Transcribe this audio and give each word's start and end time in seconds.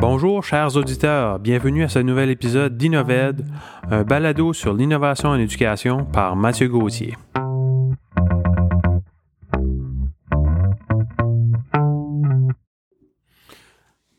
Bonjour 0.00 0.42
chers 0.42 0.76
auditeurs, 0.76 1.38
bienvenue 1.38 1.84
à 1.84 1.88
ce 1.90 1.98
nouvel 1.98 2.30
épisode 2.30 2.78
d'Innoved, 2.78 3.44
un 3.90 4.02
balado 4.02 4.54
sur 4.54 4.72
l'innovation 4.72 5.28
en 5.28 5.38
éducation 5.38 6.06
par 6.06 6.36
Mathieu 6.36 6.68
Gauthier. 6.68 7.16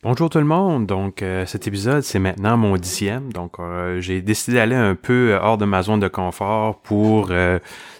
Bonjour 0.04 0.31
tout 0.31 0.39
le 0.39 0.45
monde. 0.45 0.88
Donc, 0.88 1.21
euh, 1.21 1.45
cet 1.45 1.67
épisode, 1.67 2.02
c'est 2.02 2.17
maintenant 2.17 2.57
mon 2.57 2.75
dixième. 2.75 3.31
Donc, 3.31 3.59
euh, 3.59 4.02
j'ai 4.02 4.23
décidé 4.23 4.57
d'aller 4.57 4.75
un 4.75 4.95
peu 4.95 5.34
euh, 5.34 5.39
hors 5.39 5.59
de 5.59 5.66
ma 5.66 5.84
zone 5.84 5.99
de 5.99 6.07
confort 6.07 6.81
pour 6.81 7.31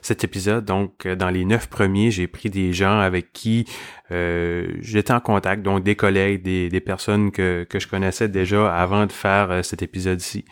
cet 0.02 0.24
épisode. 0.24 0.66
Donc, 0.66 1.08
dans 1.08 1.30
les 1.30 1.46
neuf 1.46 1.68
premiers, 1.68 2.10
j'ai 2.10 2.26
pris 2.26 2.50
des 2.50 2.74
gens 2.74 3.00
avec 3.00 3.32
qui 3.34 3.68
j'étais 4.10 5.14
en 5.14 5.20
contact, 5.20 5.62
donc 5.62 5.84
des 5.84 5.96
collègues, 5.96 6.42
des, 6.42 6.80
personnes 6.80 7.32
que, 7.32 7.66
que, 7.70 7.80
je 7.80 7.88
connaissais 7.88 8.28
déjà 8.28 8.74
avant 8.76 9.06
de 9.06 9.12
faire 9.12 9.64
cet 9.64 9.84
épisode-ci. 9.84 10.44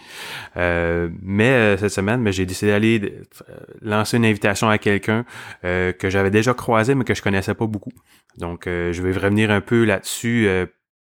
mais 0.56 1.78
cette 1.78 1.90
semaine, 1.90 2.22
mais 2.22 2.32
j'ai 2.32 2.46
décidé 2.46 2.72
d'aller 2.72 3.22
lancer 3.82 4.18
une 4.18 4.26
invitation 4.26 4.70
à 4.70 4.78
quelqu'un 4.78 5.26
que 5.64 6.10
j'avais 6.10 6.32
déjà 6.32 6.54
croisé, 6.54 6.94
mais 6.94 7.04
que 7.04 7.16
je 7.16 7.24
connaissais 7.24 7.56
pas 7.56 7.66
beaucoup. 7.66 7.92
Donc, 8.38 8.66
je 8.66 9.02
vais 9.02 9.12
revenir 9.12 9.50
un 9.50 9.62
peu 9.62 9.84
là-dessus 9.84 10.48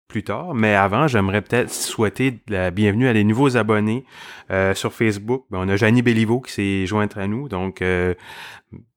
plus 0.09 0.25
tard. 0.25 0.55
Mais 0.55 0.75
avant, 0.75 1.07
j'aimerais 1.07 1.43
peut-être 1.43 1.71
souhaiter 1.71 2.41
la 2.49 2.71
bienvenue 2.71 3.09
à 3.09 3.13
des 3.13 3.25
nouveaux 3.25 3.59
abonnés 3.59 4.05
euh, 4.51 4.75
sur 4.75 4.95
Facebook. 4.95 5.45
Ben, 5.51 5.59
on 5.61 5.69
a 5.69 5.77
Janie 5.77 6.01
Béliveau 6.01 6.41
qui 6.41 6.53
s'est 6.53 6.87
jointe 6.87 7.19
à 7.19 7.27
nous. 7.27 7.49
Donc, 7.49 7.83
euh, 7.83 8.15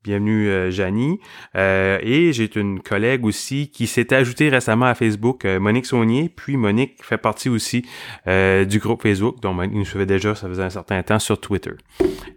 bienvenue 0.05 0.47
euh, 0.47 0.71
Janie. 0.71 1.19
et 1.53 2.31
j'ai 2.31 2.49
une 2.55 2.79
collègue 2.79 3.25
aussi 3.25 3.69
qui 3.69 3.87
s'est 3.87 4.13
ajoutée 4.13 4.47
récemment 4.47 4.85
à 4.85 4.95
Facebook, 4.95 5.43
Monique 5.43 5.85
Saunier. 5.85 6.31
Puis 6.33 6.55
Monique 6.55 7.03
fait 7.03 7.17
partie 7.17 7.49
aussi 7.49 7.85
du 8.25 8.79
groupe 8.79 9.03
Facebook. 9.03 9.41
Donc, 9.41 9.57
Monique 9.57 9.75
nous 9.75 9.85
suivait 9.85 10.05
déjà, 10.05 10.33
ça 10.33 10.47
faisait 10.47 10.63
un 10.63 10.69
certain 10.69 11.03
temps, 11.03 11.19
sur 11.19 11.41
Twitter. 11.41 11.73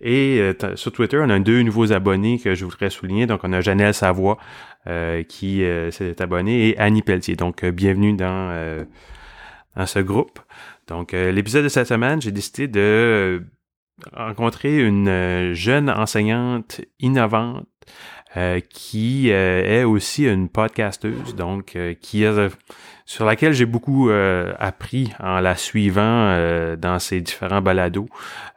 Et 0.02 0.52
sur 0.74 0.90
Twitter, 0.90 1.20
on 1.22 1.30
a 1.30 1.38
deux 1.38 1.62
nouveaux 1.62 1.92
abonnés 1.92 2.40
que 2.40 2.54
je 2.54 2.64
voudrais 2.64 2.90
souligner. 2.90 3.26
Donc, 3.26 3.40
on 3.44 3.52
a 3.52 3.60
Janelle 3.60 3.94
Savoie 3.94 4.36
euh, 4.36 4.73
qui 5.28 5.64
euh, 5.64 5.90
s'est 5.90 6.20
abonné 6.20 6.68
et 6.68 6.78
Annie 6.78 7.02
Pelletier. 7.02 7.36
Donc, 7.36 7.64
euh, 7.64 7.70
bienvenue 7.70 8.14
dans, 8.14 8.84
dans 9.76 9.86
ce 9.86 9.98
groupe. 9.98 10.40
Donc, 10.86 11.12
l'épisode 11.12 11.64
de 11.64 11.68
cette 11.68 11.86
semaine, 11.86 12.20
j'ai 12.20 12.32
décidé 12.32 12.68
de 12.68 13.42
rencontrer 14.12 14.84
une 14.84 15.52
jeune 15.54 15.88
enseignante 15.88 16.80
innovante 16.98 17.66
qui 18.68 19.30
est 19.30 19.84
aussi 19.84 20.24
une 20.24 20.48
podcasteuse, 20.48 21.34
donc 21.36 21.78
qui 22.00 22.26
a 22.26 22.48
sur 23.06 23.26
laquelle 23.26 23.52
j'ai 23.52 23.66
beaucoup 23.66 24.08
euh, 24.08 24.54
appris 24.58 25.12
en 25.20 25.40
la 25.40 25.56
suivant 25.56 26.02
euh, 26.02 26.74
dans 26.76 26.98
ses 26.98 27.20
différents 27.20 27.60
balados. 27.60 28.06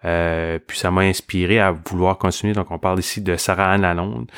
Euh, 0.05 0.57
puis 0.65 0.77
ça 0.77 0.89
m'a 0.89 1.01
inspiré 1.01 1.59
à 1.59 1.71
vouloir 1.71 2.17
continuer. 2.17 2.53
Donc 2.53 2.71
on 2.71 2.79
parle 2.79 2.99
ici 2.99 3.19
de 3.19 3.35
Sarah 3.35 3.73
Anne 3.73 3.81
Lalonde. 3.81 4.31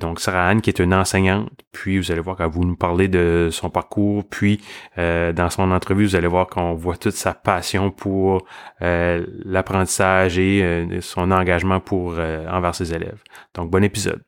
donc 0.00 0.20
Sarah 0.20 0.48
Anne 0.48 0.62
qui 0.62 0.70
est 0.70 0.78
une 0.78 0.94
enseignante. 0.94 1.50
Puis 1.72 1.98
vous 1.98 2.10
allez 2.10 2.22
voir 2.22 2.36
qu'elle 2.36 2.48
vous 2.48 2.64
nous 2.64 2.76
parler 2.76 3.08
de 3.08 3.50
son 3.52 3.68
parcours. 3.68 4.24
Puis 4.24 4.62
dans 4.96 5.50
son 5.50 5.70
entrevue, 5.72 6.06
vous 6.06 6.16
allez 6.16 6.28
voir 6.28 6.46
qu'on 6.46 6.74
voit 6.74 6.96
toute 6.96 7.14
sa 7.14 7.34
passion 7.34 7.90
pour 7.90 8.46
l'apprentissage 8.80 10.38
et 10.38 10.88
son 11.00 11.30
engagement 11.30 11.80
pour 11.80 12.18
envers 12.18 12.74
ses 12.74 12.94
élèves. 12.94 13.22
Donc 13.54 13.70
bon 13.70 13.84
épisode. 13.84 14.22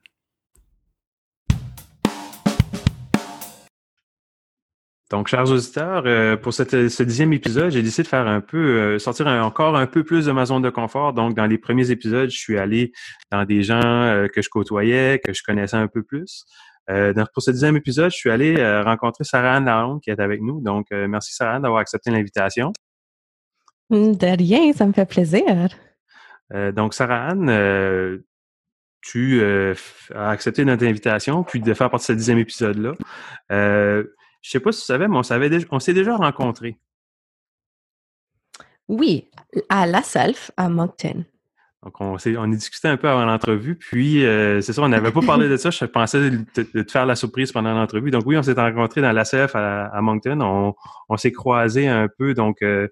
Donc, 5.10 5.28
chers 5.28 5.48
auditeurs, 5.48 6.02
euh, 6.06 6.36
pour 6.36 6.52
cette, 6.52 6.88
ce 6.88 7.02
dixième 7.04 7.32
épisode, 7.32 7.70
j'ai 7.70 7.82
décidé 7.82 8.02
de 8.02 8.08
faire 8.08 8.26
un 8.26 8.40
peu, 8.40 8.58
euh, 8.58 8.98
sortir 8.98 9.28
encore 9.28 9.76
un 9.76 9.86
peu 9.86 10.02
plus 10.02 10.26
de 10.26 10.32
ma 10.32 10.46
zone 10.46 10.62
de 10.62 10.70
confort. 10.70 11.12
Donc, 11.12 11.34
dans 11.34 11.46
les 11.46 11.58
premiers 11.58 11.92
épisodes, 11.92 12.28
je 12.28 12.36
suis 12.36 12.58
allé 12.58 12.90
dans 13.30 13.44
des 13.44 13.62
gens 13.62 13.84
euh, 13.84 14.26
que 14.26 14.42
je 14.42 14.48
côtoyais, 14.48 15.20
que 15.24 15.32
je 15.32 15.42
connaissais 15.44 15.76
un 15.76 15.86
peu 15.86 16.02
plus. 16.02 16.44
donc, 16.88 17.28
pour 17.34 17.42
ce 17.42 17.52
dixième 17.52 17.76
épisode, 17.76 18.10
je 18.10 18.16
suis 18.16 18.30
allé 18.30 18.54
rencontrer 18.82 19.24
Sarah 19.24 19.56
Anne 19.56 19.64
Laronde 19.64 20.00
qui 20.00 20.10
est 20.10 20.20
avec 20.20 20.40
nous. 20.40 20.60
Donc, 20.60 20.86
merci 20.92 21.34
Sarah 21.34 21.56
Anne 21.56 21.62
d'avoir 21.62 21.80
accepté 21.80 22.10
l'invitation. 22.12 22.72
De 23.90 24.36
rien, 24.36 24.72
ça 24.72 24.86
me 24.86 24.92
fait 24.92 25.06
plaisir. 25.06 25.44
donc, 26.74 26.94
Sarah 26.94 27.30
Anne, 27.30 28.22
tu 29.02 29.42
as 29.42 30.30
accepté 30.30 30.64
notre 30.64 30.86
invitation, 30.86 31.42
puis 31.42 31.60
de 31.60 31.74
faire 31.74 31.90
partie 31.90 32.06
de 32.06 32.12
ce 32.12 32.18
dixième 32.18 32.38
épisode-là. 32.38 32.92
Je 34.46 34.52
sais 34.52 34.60
pas 34.60 34.70
si 34.70 34.78
tu 34.78 34.86
savais, 34.86 35.08
mais 35.08 35.18
on 35.72 35.80
s'est 35.80 35.92
déjà 35.92 36.14
rencontrés. 36.14 36.78
Oui, 38.86 39.28
à 39.68 39.86
La 39.86 40.02
Self, 40.02 40.52
à 40.56 40.68
Moncton. 40.68 41.24
Donc, 41.82 42.00
on, 42.00 42.16
s'est, 42.16 42.36
on 42.36 42.46
discuté 42.46 42.86
un 42.86 42.96
peu 42.96 43.08
avant 43.08 43.24
l'entrevue, 43.24 43.74
puis 43.74 44.24
euh, 44.24 44.60
c'est 44.60 44.72
ça, 44.72 44.82
on 44.82 44.88
n'avait 44.88 45.10
pas 45.10 45.22
parlé 45.22 45.48
de 45.48 45.56
ça. 45.56 45.70
Je 45.70 45.84
pensais 45.86 46.30
de, 46.30 46.62
te 46.62 46.92
faire 46.92 47.06
la 47.06 47.16
surprise 47.16 47.50
pendant 47.50 47.74
l'entrevue. 47.74 48.12
Donc, 48.12 48.22
oui, 48.24 48.36
on 48.36 48.42
s'est 48.44 48.52
rencontrés 48.52 49.00
dans 49.00 49.10
la 49.10 49.24
CF 49.24 49.56
à, 49.56 50.00
Moncton. 50.00 50.40
On, 51.08 51.16
s'est 51.16 51.32
croisés 51.32 51.88
un 51.88 52.06
peu. 52.06 52.32
Donc, 52.32 52.62
euh, 52.62 52.86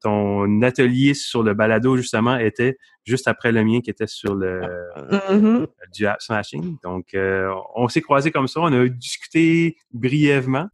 ton 0.00 0.62
atelier 0.62 1.14
sur 1.14 1.42
le 1.42 1.54
balado, 1.54 1.96
justement, 1.96 2.36
était 2.36 2.76
juste 3.04 3.26
après 3.26 3.50
le 3.50 3.64
mien 3.64 3.80
qui 3.80 3.90
était 3.90 4.06
sur 4.06 4.36
le 4.36 4.60
mm-hmm. 5.10 5.66
du 5.92 6.06
app 6.06 6.22
smashing. 6.22 6.76
Donc, 6.84 7.14
euh, 7.14 7.52
on 7.74 7.88
s'est 7.88 8.00
croisés 8.00 8.30
comme 8.30 8.46
ça. 8.46 8.60
On 8.60 8.72
a 8.72 8.88
discuté 8.88 9.76
brièvement. 9.92 10.68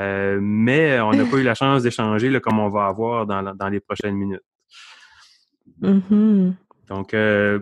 Euh, 0.00 0.38
mais 0.40 0.98
on 1.00 1.12
n'a 1.12 1.24
pas 1.24 1.36
eu 1.36 1.42
la 1.42 1.54
chance 1.54 1.82
d'échanger 1.82 2.40
comme 2.40 2.58
on 2.58 2.70
va 2.70 2.86
avoir 2.86 3.26
dans, 3.26 3.68
les 3.68 3.80
prochaines 3.80 4.14
minutes. 4.14 4.42
Mm-hmm. 5.82 6.54
Donc, 6.88 7.14
euh, 7.14 7.58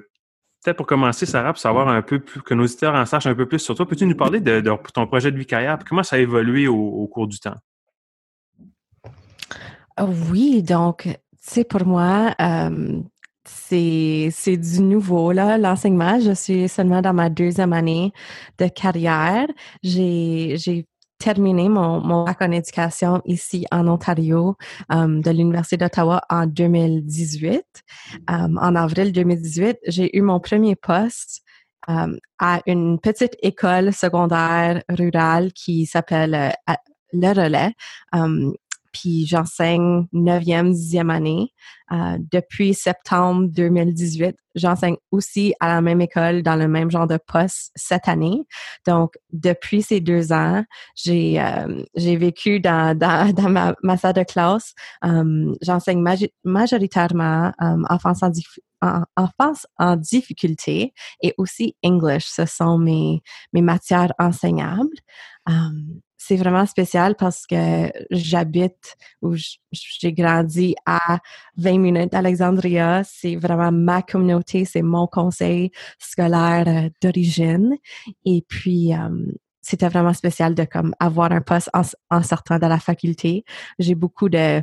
peut-être 0.63 0.77
pour 0.77 0.87
commencer, 0.87 1.27
Sarah, 1.27 1.53
pour 1.53 1.61
savoir 1.61 1.89
un 1.89 2.03
peu 2.03 2.21
plus, 2.21 2.41
que 2.43 2.55
nos 2.55 2.65
auditeurs 2.65 2.95
en 2.95 3.05
sachent 3.07 3.27
un 3.27 3.35
peu 3.35 3.47
plus 3.47 3.59
sur 3.59 3.75
toi, 3.75 3.87
peux-tu 3.87 4.07
nous 4.07 4.17
parler 4.17 4.41
de, 4.41 4.63
ton 4.93 5.07
projet 5.07 5.33
de 5.33 5.39
vie 5.39 5.47
carrière, 5.47 5.79
comment 5.89 6.03
ça 6.03 6.17
a 6.17 6.19
évolué 6.19 6.69
au, 6.69 7.07
cours 7.09 7.27
du 7.27 7.39
temps? 7.39 7.57
Oui, 10.31 10.63
donc, 10.63 11.03
tu 11.03 11.19
sais, 11.41 11.65
pour 11.65 11.85
moi, 11.85 12.33
euh, 12.41 13.01
c'est 13.45 14.57
du 14.57 14.81
nouveau, 14.81 15.33
là, 15.33 15.59
l'enseignement. 15.59 16.21
Je 16.21 16.33
suis 16.33 16.69
seulement 16.69 17.03
dans 17.03 17.15
ma 17.15 17.31
deuxième 17.31 17.73
année 17.73 18.13
de 18.59 18.69
carrière. 18.69 19.49
J'ai 19.83 20.87
terminé 21.19 21.69
mon, 21.69 22.25
bac 22.25 22.41
en 22.41 22.51
éducation 22.53 23.21
ici 23.25 23.67
en 23.71 23.87
Ontario 23.89 24.57
um, 24.89 25.21
de 25.21 25.31
l'Université 25.31 25.77
d'Ottawa 25.77 26.23
en 26.31 26.47
2018. 26.47 27.63
Um, 28.29 28.59
en 28.61 28.75
avril 28.77 29.13
2018, 29.13 29.79
j'ai 29.87 30.17
eu 30.17 30.23
mon 30.23 30.41
premier 30.41 30.77
poste 30.77 31.43
um, 31.89 32.19
à 32.39 32.61
une 32.67 32.99
petite 33.01 33.37
école 33.43 33.93
secondaire 33.93 34.83
rurale 34.89 35.53
qui 35.53 35.87
s'appelle 35.87 36.35
euh, 36.35 36.75
Le 37.13 37.29
Relais 37.29 37.75
puis 38.99 39.27
j'enseigne 39.27 40.07
9e, 40.13 40.73
10e 40.73 41.11
année. 41.11 41.53
Euh, 41.91 42.19
depuis 42.31 42.75
septembre 42.75 43.49
2018, 43.49 44.37
j'enseigne 44.55 44.97
aussi 45.11 45.55
à 45.61 45.69
la 45.69 45.81
même 45.81 46.01
école 46.01 46.43
dans 46.43 46.57
le 46.57 46.69
même 46.69 46.91
genre 46.91 47.07
de 47.07 47.17
poste 47.17 47.71
cette 47.77 48.09
année. 48.09 48.43
Donc, 48.87 49.15
depuis 49.33 49.83
ces 49.83 50.01
deux 50.01 50.33
ans, 50.33 50.65
j'ai 50.95 51.41
euh, 51.41 51.83
j'ai 51.95 52.17
vécu 52.17 52.61
dans, 52.61 52.97
dans, 52.97 53.75
ma, 53.83 53.97
salle 53.97 54.15
de 54.15 54.25
classe. 54.25 54.75
Euh, 55.05 55.55
j'enseigne 55.63 56.05
majoritairement 56.45 57.53
enfance 57.89 58.23
en, 58.23 58.33
en, 59.17 59.29
en 59.79 59.97
difficulté 59.97 60.93
et 61.23 61.35
aussi 61.39 61.77
English. 61.85 62.27
Ce 62.27 62.45
sont 62.45 62.79
mes, 62.79 63.23
mes 63.53 63.63
matières 63.63 64.13
enseignables 64.19 64.89
c'est 66.19 66.37
vraiment 66.37 66.67
spécial 66.67 67.15
parce 67.15 67.47
que 67.47 67.91
j'habite 68.11 68.97
ou 69.23 69.35
j'ai 69.73 70.13
grandi 70.13 70.75
à 70.85 71.21
20 71.57 71.79
minutes 71.79 72.13
d'Alexandria. 72.13 73.03
C'est 73.05 73.37
vraiment 73.37 73.73
ma 73.73 74.03
communauté, 74.03 74.65
c'est 74.65 74.83
mon 74.83 75.07
conseil 75.07 75.71
scolaire 75.99 76.65
euh, 76.67 76.91
d'origine. 77.01 77.77
Et 78.25 78.45
puis, 78.49 78.93
c'était 79.63 79.89
vraiment 79.89 80.13
spécial 80.13 80.55
de 80.55 80.65
comme 80.65 80.95
avoir 80.99 81.31
un 81.31 81.41
poste 81.41 81.71
en, 81.73 82.23
sortant 82.23 82.59
de 82.59 82.67
la 82.67 82.79
faculté. 82.79 83.45
J'ai 83.79 83.95
beaucoup 83.95 84.29
de 84.29 84.63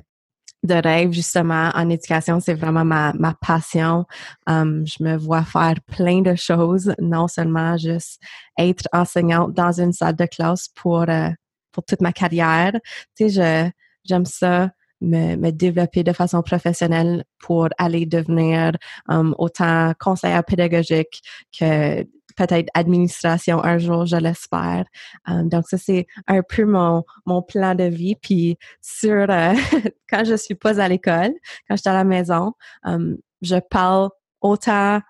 de 0.64 0.74
rêves 0.74 1.12
justement 1.12 1.70
en 1.76 1.90
éducation, 1.92 2.40
c'est 2.40 2.56
vraiment 2.56 2.84
ma, 2.84 3.14
ma 3.14 3.36
passion. 3.36 4.06
Je 4.48 5.04
me 5.04 5.16
vois 5.16 5.44
faire 5.44 5.76
plein 5.86 6.22
de 6.22 6.34
choses, 6.34 6.94
non 7.00 7.28
seulement 7.28 7.78
juste 7.78 8.20
être 8.58 8.88
enseignante 8.92 9.54
dans 9.54 9.80
une 9.80 9.94
salle 9.94 10.16
de 10.16 10.26
classe 10.26 10.70
pour 10.70 11.06
euh, 11.08 11.30
pour 11.76 11.84
toute 11.84 12.02
ma 12.02 12.14
carrière. 12.14 12.72
Tu 13.18 13.30
sais, 13.30 13.74
j'aime 14.06 14.26
ça 14.26 14.72
me, 15.02 15.52
développer 15.52 16.04
de 16.04 16.14
façon 16.14 16.42
professionnelle 16.42 17.26
pour 17.38 17.68
aller 17.78 18.06
devenir 18.06 18.72
um, 19.10 19.36
autant 19.38 19.94
conseillère 20.00 20.46
pédagogique 20.46 21.22
que 21.58 22.04
peut-être 22.38 22.70
administration 22.74 23.64
un 23.64 23.78
jour, 23.78 24.06
je 24.06 24.18
l'espère. 24.18 24.86
Um, 25.28 25.50
donc, 25.50 25.68
ça, 25.68 25.78
c'est 25.78 26.08
un 26.28 26.42
peu 26.42 26.66
mon, 26.66 27.04
plan 27.44 27.76
de 27.76 27.86
vie. 27.86 28.16
Puis, 28.16 28.58
sur 28.82 29.30
euh, 29.30 29.54
quand 30.10 30.24
je 30.26 30.36
suis 30.36 30.56
pas 30.56 30.82
à 30.82 30.88
l'école, 30.88 31.34
quand 31.68 31.76
je 31.76 31.82
suis 31.82 31.90
à 31.90 31.94
la 31.94 32.04
maison, 32.04 32.54
um, 32.84 33.18
je 33.42 33.58
parle 33.70 34.10
autant 34.42 35.02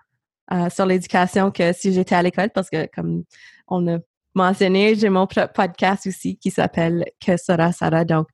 euh, 0.52 0.70
sur 0.70 0.86
l'éducation 0.86 1.50
que 1.50 1.72
si 1.72 1.92
j'étais 1.92 2.14
à 2.14 2.22
l'école 2.22 2.50
parce 2.54 2.70
que, 2.70 2.86
comme 2.94 3.24
on 3.68 3.86
a 3.88 3.98
mentionné, 4.36 4.94
j'ai 4.94 5.08
mon 5.08 5.26
podcast 5.26 6.06
aussi 6.06 6.36
qui 6.36 6.50
s'appelle 6.50 7.04
Que 7.24 7.36
sera 7.36 7.72
Sarah. 7.72 8.04
Donc, 8.04 8.28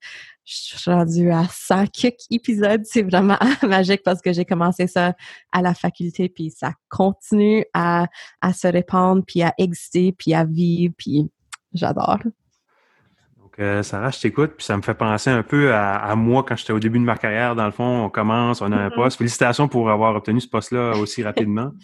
je 0.44 0.54
suis 0.54 0.90
rendue 0.90 1.30
à 1.30 1.46
100 1.48 1.84
épisodes. 2.30 2.82
C'est 2.84 3.02
vraiment 3.02 3.38
magique 3.62 4.02
parce 4.04 4.20
que 4.20 4.32
j'ai 4.32 4.44
commencé 4.44 4.86
ça 4.86 5.14
à 5.52 5.62
la 5.62 5.72
faculté, 5.72 6.28
puis 6.28 6.50
ça 6.50 6.72
continue 6.90 7.64
à, 7.72 8.06
à 8.40 8.52
se 8.52 8.66
répandre, 8.66 9.22
puis 9.26 9.42
à 9.42 9.54
exister, 9.58 10.12
puis 10.12 10.34
à 10.34 10.44
vivre, 10.44 10.92
puis 10.98 11.30
j'adore. 11.72 12.18
Donc, 13.52 13.66
euh, 13.66 13.82
Sarah, 13.82 14.10
je 14.10 14.18
t'écoute, 14.18 14.52
puis 14.56 14.64
ça 14.64 14.78
me 14.78 14.82
fait 14.82 14.94
penser 14.94 15.28
un 15.28 15.42
peu 15.42 15.74
à, 15.74 16.14
moi 16.16 16.42
quand 16.42 16.56
j'étais 16.56 16.72
au 16.72 16.78
début 16.78 16.98
de 16.98 17.04
ma 17.04 17.16
carrière. 17.16 17.54
Dans 17.54 17.66
le 17.66 17.70
fond, 17.70 18.04
on 18.04 18.08
commence, 18.08 18.62
on 18.62 18.72
a 18.72 18.76
un 18.76 18.88
mm-hmm. 18.88 18.94
poste. 18.94 19.18
Félicitations 19.18 19.68
pour 19.68 19.90
avoir 19.90 20.16
obtenu 20.16 20.40
ce 20.40 20.48
poste-là 20.48 20.92
aussi 20.96 21.22
rapidement. 21.22 21.72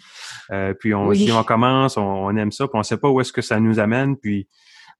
Euh, 0.51 0.73
puis 0.73 0.95
on, 0.95 1.13
si 1.13 1.31
on 1.31 1.43
commence, 1.43 1.95
on, 1.95 2.35
aime 2.35 2.51
ça, 2.51 2.65
puis 2.65 2.71
on 2.73 2.79
ne 2.79 2.83
sait 2.83 2.97
pas 2.97 3.07
où 3.07 3.21
est-ce 3.21 3.31
que 3.31 3.43
ça 3.43 3.59
nous 3.59 3.77
amène. 3.77 4.17
Puis 4.17 4.47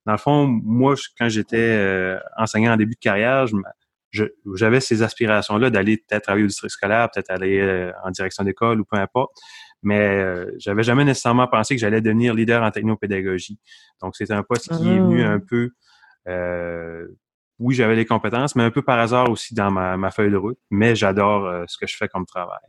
dans 0.06 0.12
le 0.12 0.20
fond, 0.20 0.46
moi, 0.46 0.94
quand 1.18 1.28
j'étais 1.28 1.58
euh, 1.58 2.20
enseignant 2.38 2.74
en 2.74 2.78
début 2.78 2.94
de 2.94 3.00
carrière, 3.00 3.48
j'avais 4.56 4.80
ces 4.80 5.02
aspirations-là 5.02 5.70
d'aller 5.72 5.98
peut-être 5.98 6.24
travailler 6.24 6.44
au 6.44 6.48
district 6.48 6.72
scolaire, 6.72 7.10
peut-être 7.12 7.32
aller 7.32 7.60
euh, 7.60 7.92
en 8.04 8.12
direction 8.12 8.44
d'école 8.44 8.80
ou 8.80 8.86
peu 8.86 8.98
importe. 8.98 9.32
Mais 9.82 10.00
euh, 10.00 10.52
j'avais 10.58 10.84
jamais 10.84 11.06
nécessairement 11.06 11.48
pensé 11.48 11.76
que 11.76 11.82
j'allais 11.82 12.02
devenir 12.02 12.34
leader 12.34 12.62
en 12.62 12.72
technopédagogie. 12.72 13.60
Donc, 14.02 14.16
c'était 14.16 14.34
un 14.34 14.44
poste 14.44 14.76
qui 14.78 14.88
est 14.88 15.00
venu 15.00 15.24
ah. 15.24 15.32
un 15.32 15.40
peu 15.40 15.72
oui, 16.28 17.76
j'avais 17.76 17.96
les 17.96 18.06
compétences, 18.06 18.56
mais 18.56 18.64
un 18.64 18.72
peu 18.72 18.82
par 18.82 19.00
hasard 19.00 19.30
aussi 19.30 19.54
dans 19.54 19.72
ma, 19.72 20.12
feuille 20.12 20.32
de 20.32 20.38
route. 20.38 20.58
Mais 20.70 20.96
j'adore 20.96 21.66
ce 21.68 21.78
que 21.78 21.88
je 21.88 21.98
fais 21.98 22.08
comme 22.08 22.26
travail 22.26 22.60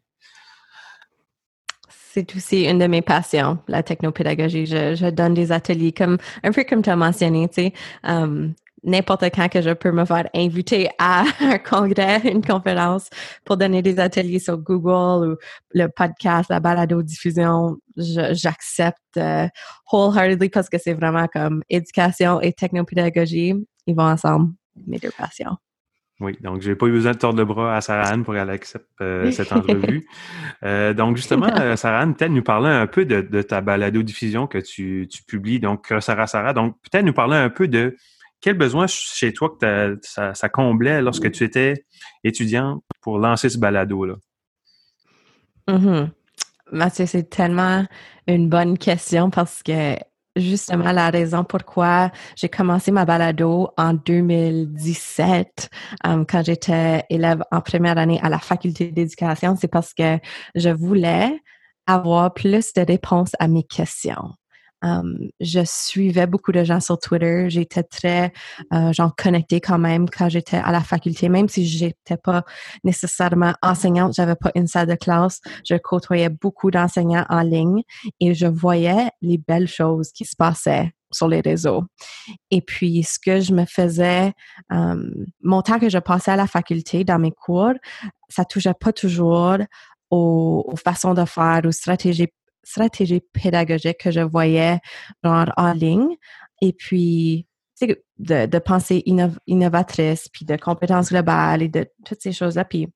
c'est 2.13 2.35
aussi 2.35 2.65
une 2.65 2.79
de 2.79 2.87
mes 2.87 3.03
passions, 3.03 3.59
la 3.69 3.83
technopédagogie. 3.85 4.67
Je, 4.67 4.97
je 4.97 5.07
donne 5.07 5.33
des 5.33 5.53
ateliers 5.53 5.93
comme 5.93 6.19
un 6.43 6.51
peu 6.51 6.65
comme 6.65 6.83
tu 6.83 6.91
as 6.91 6.97
mentionné, 6.97 7.49
tu 7.49 7.55
sais. 7.55 7.73
Um, 8.03 8.55
n'importe 8.85 9.25
quand 9.35 9.49
que 9.49 9.63
je 9.63 9.71
peux 9.71 9.93
me 9.93 10.05
faire 10.05 10.29
inviter 10.35 10.89
à 10.99 11.25
un 11.41 11.59
congrès, 11.59 12.21
une 12.25 12.45
conférence 12.45 13.09
pour 13.45 13.57
donner 13.57 13.83
des 13.83 13.99
ateliers 13.99 14.39
sur 14.39 14.59
Google 14.59 15.33
ou 15.33 15.37
le 15.75 15.87
podcast, 15.89 16.51
la 16.51 16.61
balado-diffusion, 16.61 17.77
j'accepte 17.97 19.17
euh, 19.17 19.49
wholeheartedly 19.93 20.49
parce 20.49 20.69
que 20.69 20.79
c'est 20.79 20.95
vraiment 20.95 21.27
comme 21.29 21.63
éducation 21.69 22.41
et 22.41 22.53
technopédagogie, 22.53 23.55
ils 23.87 23.95
vont 23.95 24.05
ensemble, 24.05 24.53
mes 24.87 24.99
deux 24.99 25.13
passions. 25.17 25.57
Oui, 26.21 26.37
donc 26.43 26.61
j'ai 26.61 26.75
pas 26.75 26.87
eu 26.87 26.93
besoin 26.93 27.13
de 27.13 27.17
tordre 27.17 27.39
le 27.39 27.47
bras 27.47 27.77
à 27.77 27.81
Sarah 27.81 28.09
Anne 28.09 28.25
pour 28.25 28.35
qu'elle 28.35 28.51
accepte 28.51 28.87
euh, 29.01 29.31
cette 29.31 29.53
entrevue. 29.53 30.07
Euh, 30.63 30.93
donc 30.93 31.17
justement, 31.17 31.49
euh, 31.59 31.75
Sarah 31.75 32.01
Anne, 32.01 32.15
peut-être 32.15 32.33
nous 32.33 32.43
parler 32.43 32.69
un 32.69 32.87
peu 32.87 33.07
de, 33.07 33.41
ta 33.41 33.63
balado-diffusion 33.63 34.47
que 34.47 34.59
tu, 34.59 35.09
tu, 35.11 35.23
publies, 35.23 35.59
donc 35.59 35.91
Sarah 36.01 36.27
Sarah. 36.27 36.53
Donc 36.53 36.77
peut-être 36.83 37.07
nous 37.07 37.15
parler 37.15 37.39
un 37.39 37.49
peu 37.49 37.67
de 37.67 37.97
quel 38.41 38.57
besoin 38.57 38.87
chez 38.87 39.33
toi 39.33 39.57
que 39.61 39.99
ça, 40.03 40.35
ça, 40.35 40.49
comblait 40.49 41.03
lorsque 41.03 41.31
tu 41.31 41.45
étais 41.45 41.85
étudiante 42.25 42.83
pour 43.01 43.19
lancer 43.19 43.49
ce 43.49 43.59
balado-là? 43.59 44.15
Mm-hmm. 45.69 46.09
Mathieu, 46.73 47.07
c'est 47.07 47.29
tellement 47.29 47.85
une 48.27 48.49
bonne 48.49 48.79
question 48.79 49.31
parce 49.31 49.63
que 49.63 49.97
justement 50.37 50.93
la 50.93 51.11
raison 51.11 51.43
pourquoi 51.43 52.13
j'ai 52.37 52.49
commencé 52.49 52.93
ma 52.93 53.05
balado 53.05 53.71
en 53.77 53.95
2017 53.95 55.69
euh, 56.07 56.25
quand 56.25 56.45
j'étais 56.45 57.05
élève 57.11 57.43
en 57.51 57.61
première 57.61 57.99
année 57.99 58.21
à 58.23 58.29
la 58.29 58.39
faculté 58.39 58.93
d'éducation, 58.93 59.57
c'est 59.57 59.69
parce 59.69 59.93
que 59.93 60.19
je 60.55 60.71
voulais 60.71 61.41
avoir 61.87 62.33
plus 62.33 62.73
de 62.73 62.83
réponses 62.83 63.33
à 63.39 63.49
mes 63.49 63.65
questions. 63.65 64.35
Je 64.83 65.63
suivais 65.65 66.27
beaucoup 66.27 66.53
de 66.53 66.65
gens 66.65 66.81
sur 66.81 66.99
Twitter. 66.99 67.47
J'étais 67.49 67.83
très, 67.83 68.33
euh, 68.73 68.93
genre, 68.93 69.15
connectée 69.15 69.61
quand 69.61 69.79
même 69.79 70.09
quand 70.09 70.29
j'étais 70.29 70.57
à 70.57 70.73
la 70.73 70.81
faculté, 70.81 71.29
même 71.29 71.49
si 71.49 71.67
j'étais 71.67 72.17
pas 72.17 72.45
nécessairement 72.85 73.55
enseignante, 73.63 74.15
j'avais 74.15 74.37
pas 74.37 74.51
une 74.55 74.67
salle 74.67 74.89
de 74.89 74.95
classe. 74.95 75.41
Je 75.69 75.77
côtoyais 75.77 76.31
beaucoup 76.31 76.71
d'enseignants 76.71 77.27
en 77.29 77.43
ligne 77.43 77.83
et 78.21 78.35
je 78.35 78.47
voyais 78.47 79.11
les 79.23 79.39
belles 79.39 79.69
choses 79.69 80.13
qui 80.13 80.25
se 80.25 80.37
passaient 80.37 80.93
sur 81.13 81.29
les 81.29 81.41
réseaux. 81.41 81.83
Et 82.51 82.61
puis, 82.63 83.03
ce 83.03 83.19
que 83.19 83.41
je 83.41 83.53
me 83.53 83.65
faisais, 83.67 84.33
mon 85.43 85.63
temps 85.63 85.79
que 85.79 85.89
je 85.89 85.99
passais 85.99 86.31
à 86.31 86.37
la 86.37 86.47
faculté 86.47 87.05
dans 87.05 87.19
mes 87.19 87.33
cours, 87.33 87.75
ça 88.29 88.45
touchait 88.45 88.75
pas 88.79 88.93
toujours 88.93 89.59
aux, 90.11 90.65
aux 90.67 90.77
façons 90.77 91.15
de 91.15 91.25
faire, 91.25 91.63
aux 91.65 91.73
stratégies 91.73 92.29
stratégie 92.63 93.21
pédagogique 93.33 93.99
que 93.99 94.11
je 94.11 94.21
voyais 94.21 94.79
genre 95.25 95.53
en 95.57 95.73
ligne. 95.73 96.17
Et 96.63 96.73
puis, 96.73 97.47
de, 98.19 98.47
de 98.47 98.59
pensée 98.59 99.03
innovatrice, 99.47 100.29
puis 100.29 100.45
de 100.45 100.57
compétences 100.57 101.11
globales 101.11 101.63
et 101.63 101.69
de 101.69 101.87
toutes 102.05 102.21
ces 102.21 102.33
choses-là. 102.33 102.65
Puis, 102.65 102.89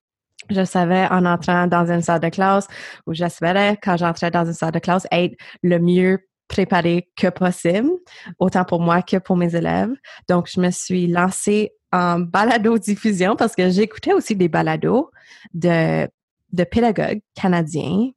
je 0.51 0.65
savais 0.65 1.07
en 1.11 1.25
entrant 1.25 1.67
dans 1.67 1.91
une 1.91 2.03
salle 2.03 2.21
de 2.21 2.29
classe, 2.29 2.67
ou 3.07 3.15
j'espérais 3.15 3.79
quand 3.83 3.97
j'entrais 3.97 4.31
dans 4.31 4.45
une 4.45 4.53
salle 4.53 4.73
de 4.73 4.79
classe 4.79 5.07
être 5.11 5.35
le 5.63 5.79
mieux 5.79 6.19
préparé 6.49 7.09
que 7.17 7.29
possible, 7.29 7.91
autant 8.39 8.65
pour 8.65 8.81
moi 8.81 9.01
que 9.01 9.17
pour 9.17 9.37
mes 9.37 9.57
élèves. 9.57 9.93
Donc, 10.29 10.49
je 10.53 10.61
me 10.61 10.71
suis 10.71 11.07
lancée 11.07 11.73
en 11.93 12.21
balado-diffusion 12.21 13.37
parce 13.37 13.55
que 13.55 13.71
j'écoutais 13.71 14.13
aussi 14.13 14.37
des 14.37 14.49
balados 14.49 15.11
de, 15.55 16.07
de 16.53 16.65
pédagogues 16.65 17.23
canadiens 17.35 18.11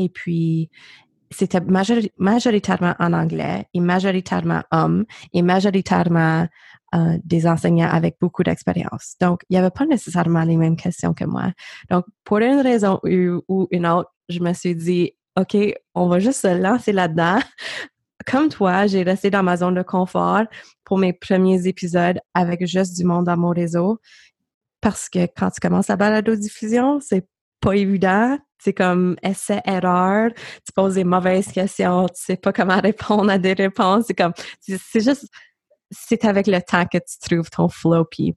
et 0.00 0.08
puis, 0.08 0.70
c'était 1.30 1.60
majoritairement 1.60 2.94
en 2.98 3.12
anglais 3.12 3.66
et 3.74 3.80
majoritairement 3.80 4.62
hommes 4.72 5.04
et 5.34 5.42
majoritairement 5.42 6.48
euh, 6.94 7.18
des 7.22 7.46
enseignants 7.46 7.90
avec 7.90 8.16
beaucoup 8.18 8.42
d'expérience. 8.42 9.16
Donc, 9.20 9.42
il 9.48 9.52
n'y 9.52 9.58
avait 9.58 9.70
pas 9.70 9.84
nécessairement 9.84 10.42
les 10.42 10.56
mêmes 10.56 10.76
questions 10.76 11.12
que 11.12 11.24
moi. 11.24 11.52
Donc, 11.90 12.06
pour 12.24 12.38
une 12.38 12.60
raison 12.60 12.98
ou, 13.04 13.68
une 13.70 13.86
autre, 13.86 14.10
je 14.30 14.40
me 14.40 14.54
suis 14.54 14.74
dit, 14.74 15.12
OK, 15.36 15.54
on 15.94 16.08
va 16.08 16.18
juste 16.18 16.40
se 16.40 16.58
lancer 16.58 16.92
là-dedans. 16.92 17.38
Comme 18.26 18.48
toi, 18.48 18.86
j'ai 18.86 19.02
resté 19.02 19.30
dans 19.30 19.42
ma 19.42 19.58
zone 19.58 19.74
de 19.74 19.82
confort 19.82 20.44
pour 20.84 20.96
mes 20.96 21.12
premiers 21.12 21.66
épisodes 21.66 22.18
avec 22.32 22.66
juste 22.66 22.96
du 22.96 23.04
monde 23.04 23.26
dans 23.26 23.36
mon 23.36 23.50
réseau. 23.50 23.98
Parce 24.80 25.10
que 25.10 25.26
quand 25.36 25.50
tu 25.50 25.60
commences 25.60 25.90
à 25.90 25.96
balado-diffusion, 25.96 27.00
c'est 27.00 27.26
pas 27.60 27.76
évident. 27.76 28.38
C'est 28.58 28.74
comme 28.74 29.16
essai-erreur. 29.22 30.30
Tu 30.34 30.72
poses 30.74 30.94
des 30.94 31.04
mauvaises 31.04 31.50
questions. 31.50 32.06
Tu 32.08 32.22
sais 32.22 32.36
pas 32.36 32.52
comment 32.52 32.80
répondre 32.82 33.30
à 33.30 33.38
des 33.38 33.54
réponses. 33.54 34.04
C'est 34.06 34.14
comme, 34.14 34.32
c'est 34.60 35.00
juste, 35.00 35.26
c'est 35.90 36.24
avec 36.24 36.46
le 36.46 36.60
temps 36.60 36.84
que 36.86 36.98
tu 36.98 37.18
trouves 37.28 37.50
ton 37.50 37.68
flow. 37.68 38.04
Puis, 38.04 38.34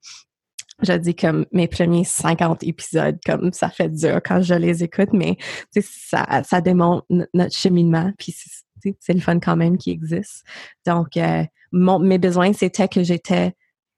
je 0.82 0.94
dis 0.94 1.16
comme 1.16 1.46
mes 1.52 1.68
premiers 1.68 2.04
50 2.04 2.64
épisodes, 2.64 3.18
comme 3.26 3.54
ça 3.54 3.70
fait 3.70 3.90
dur 3.90 4.22
quand 4.26 4.42
je 4.42 4.56
les 4.56 4.84
écoute, 4.84 5.10
mais 5.14 5.38
ça, 5.82 6.44
ça 6.44 6.62
démontre 6.62 7.06
notre 7.34 7.56
cheminement. 7.56 8.12
Puis, 8.18 8.36
c'est 9.00 9.14
le 9.14 9.22
fun 9.22 9.40
quand 9.40 9.56
même 9.56 9.78
qui 9.78 9.92
existe. 9.92 10.44
Donc, 10.86 11.16
euh, 11.18 11.44
mon, 11.72 12.00
mes 12.00 12.18
besoins, 12.18 12.54
c'était 12.54 12.88
que 12.88 13.04
j'étais 13.04 13.54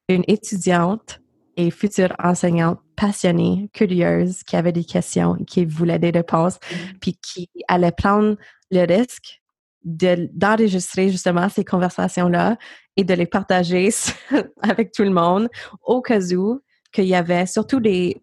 une 0.09 0.23
étudiante 0.27 1.21
et 1.57 1.71
future 1.71 2.13
enseignante 2.23 2.79
passionnée, 2.95 3.69
curieuse, 3.73 4.43
qui 4.43 4.55
avait 4.55 4.71
des 4.71 4.83
questions, 4.83 5.35
qui 5.45 5.65
voulait 5.65 5.99
des 5.99 6.11
réponses, 6.11 6.55
mm-hmm. 6.55 6.99
puis 6.99 7.19
qui 7.21 7.49
allait 7.67 7.91
prendre 7.91 8.35
le 8.71 8.85
risque 8.85 9.41
d'enregistrer 9.85 11.09
justement 11.09 11.47
ces 11.47 11.63
conversations-là 11.63 12.57
et 12.97 13.03
de 13.03 13.13
les 13.13 13.27
partager 13.27 13.89
avec 14.61 14.91
tout 14.91 15.03
le 15.03 15.11
monde 15.11 15.47
au 15.83 16.01
cas 16.01 16.21
où 16.33 16.59
qu'il 16.91 17.05
y 17.05 17.13
avait 17.13 17.45
surtout 17.45 17.79
des, 17.79 18.19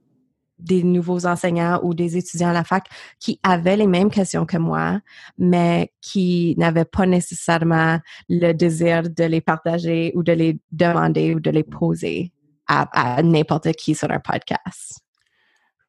des 0.59 0.83
nouveaux 0.83 1.27
enseignants 1.27 1.79
ou 1.83 1.95
des 1.95 2.17
étudiants 2.17 2.49
à 2.49 2.53
la 2.53 2.65
fac 2.65 2.85
qui 3.21 3.39
avaient 3.43 3.77
les 3.77 3.87
mêmes 3.87 4.11
questions 4.11 4.47
que 4.47 4.57
moi, 4.57 5.01
mais 5.39 5.93
qui 6.01 6.55
n'avaient 6.59 6.85
pas 6.85 7.07
nécessairement 7.07 8.01
le 8.29 8.53
désir 8.53 9.03
de 9.03 9.25
les 9.25 9.41
partager 9.41 10.13
ou 10.17 10.23
de 10.23 10.33
les 10.33 10.59
demander 10.73 11.35
ou 11.35 11.41
de 11.41 11.51
les 11.51 11.65
poser 11.65 12.33
à, 12.73 13.23
n'importe 13.23 13.73
qui 13.73 13.95
sur 13.95 14.11
un 14.11 14.21
podcast. 14.21 15.01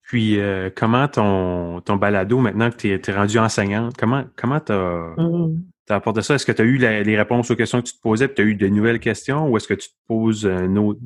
Puis, 0.03 0.39
euh, 0.39 0.69
comment 0.75 1.07
ton, 1.07 1.81
ton 1.81 1.95
balado, 1.95 2.37
maintenant 2.39 2.69
que 2.69 2.75
tu 2.75 2.89
es, 2.89 3.15
rendu 3.15 3.39
enseignante, 3.39 3.95
comment 3.97 4.25
comment 4.35 4.59
tu 4.59 4.71
as, 4.73 5.13
mm. 5.17 5.63
apporté 5.89 6.21
ça? 6.21 6.35
Est-ce 6.35 6.45
que 6.45 6.51
tu 6.51 6.61
as 6.61 6.65
eu 6.65 6.77
les 6.77 7.17
réponses 7.17 7.49
aux 7.49 7.55
questions 7.55 7.81
que 7.81 7.87
tu 7.87 7.95
te 7.95 8.01
posais, 8.01 8.27
puis 8.27 8.35
tu 8.35 8.41
as 8.41 8.45
eu 8.45 8.55
de 8.55 8.67
nouvelles 8.67 8.99
questions, 8.99 9.47
ou 9.47 9.57
est-ce 9.57 9.67
que 9.67 9.73
tu 9.73 9.89
te 9.89 9.95
poses 10.07 10.45
autre, 10.45 10.99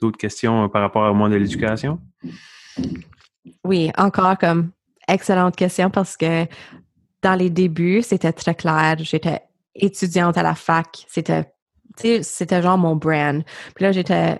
d'autres 0.00 0.18
questions 0.18 0.68
par 0.68 0.82
rapport 0.82 1.10
au 1.10 1.14
monde 1.14 1.32
de 1.32 1.36
l'éducation? 1.36 2.00
Oui, 3.64 3.90
encore 3.96 4.36
comme 4.38 4.72
excellente 5.08 5.56
question 5.56 5.90
parce 5.90 6.16
que 6.16 6.46
dans 7.22 7.34
les 7.34 7.50
débuts, 7.50 8.02
c'était 8.02 8.32
très 8.32 8.54
clair. 8.54 8.96
J'étais 8.98 9.42
étudiante 9.74 10.36
à 10.36 10.42
la 10.42 10.54
fac. 10.54 11.04
C'était, 11.08 11.52
c'était 11.96 12.62
genre 12.62 12.78
mon 12.78 12.96
brand. 12.96 13.42
Puis 13.74 13.84
là, 13.84 13.92
j'étais 13.92 14.38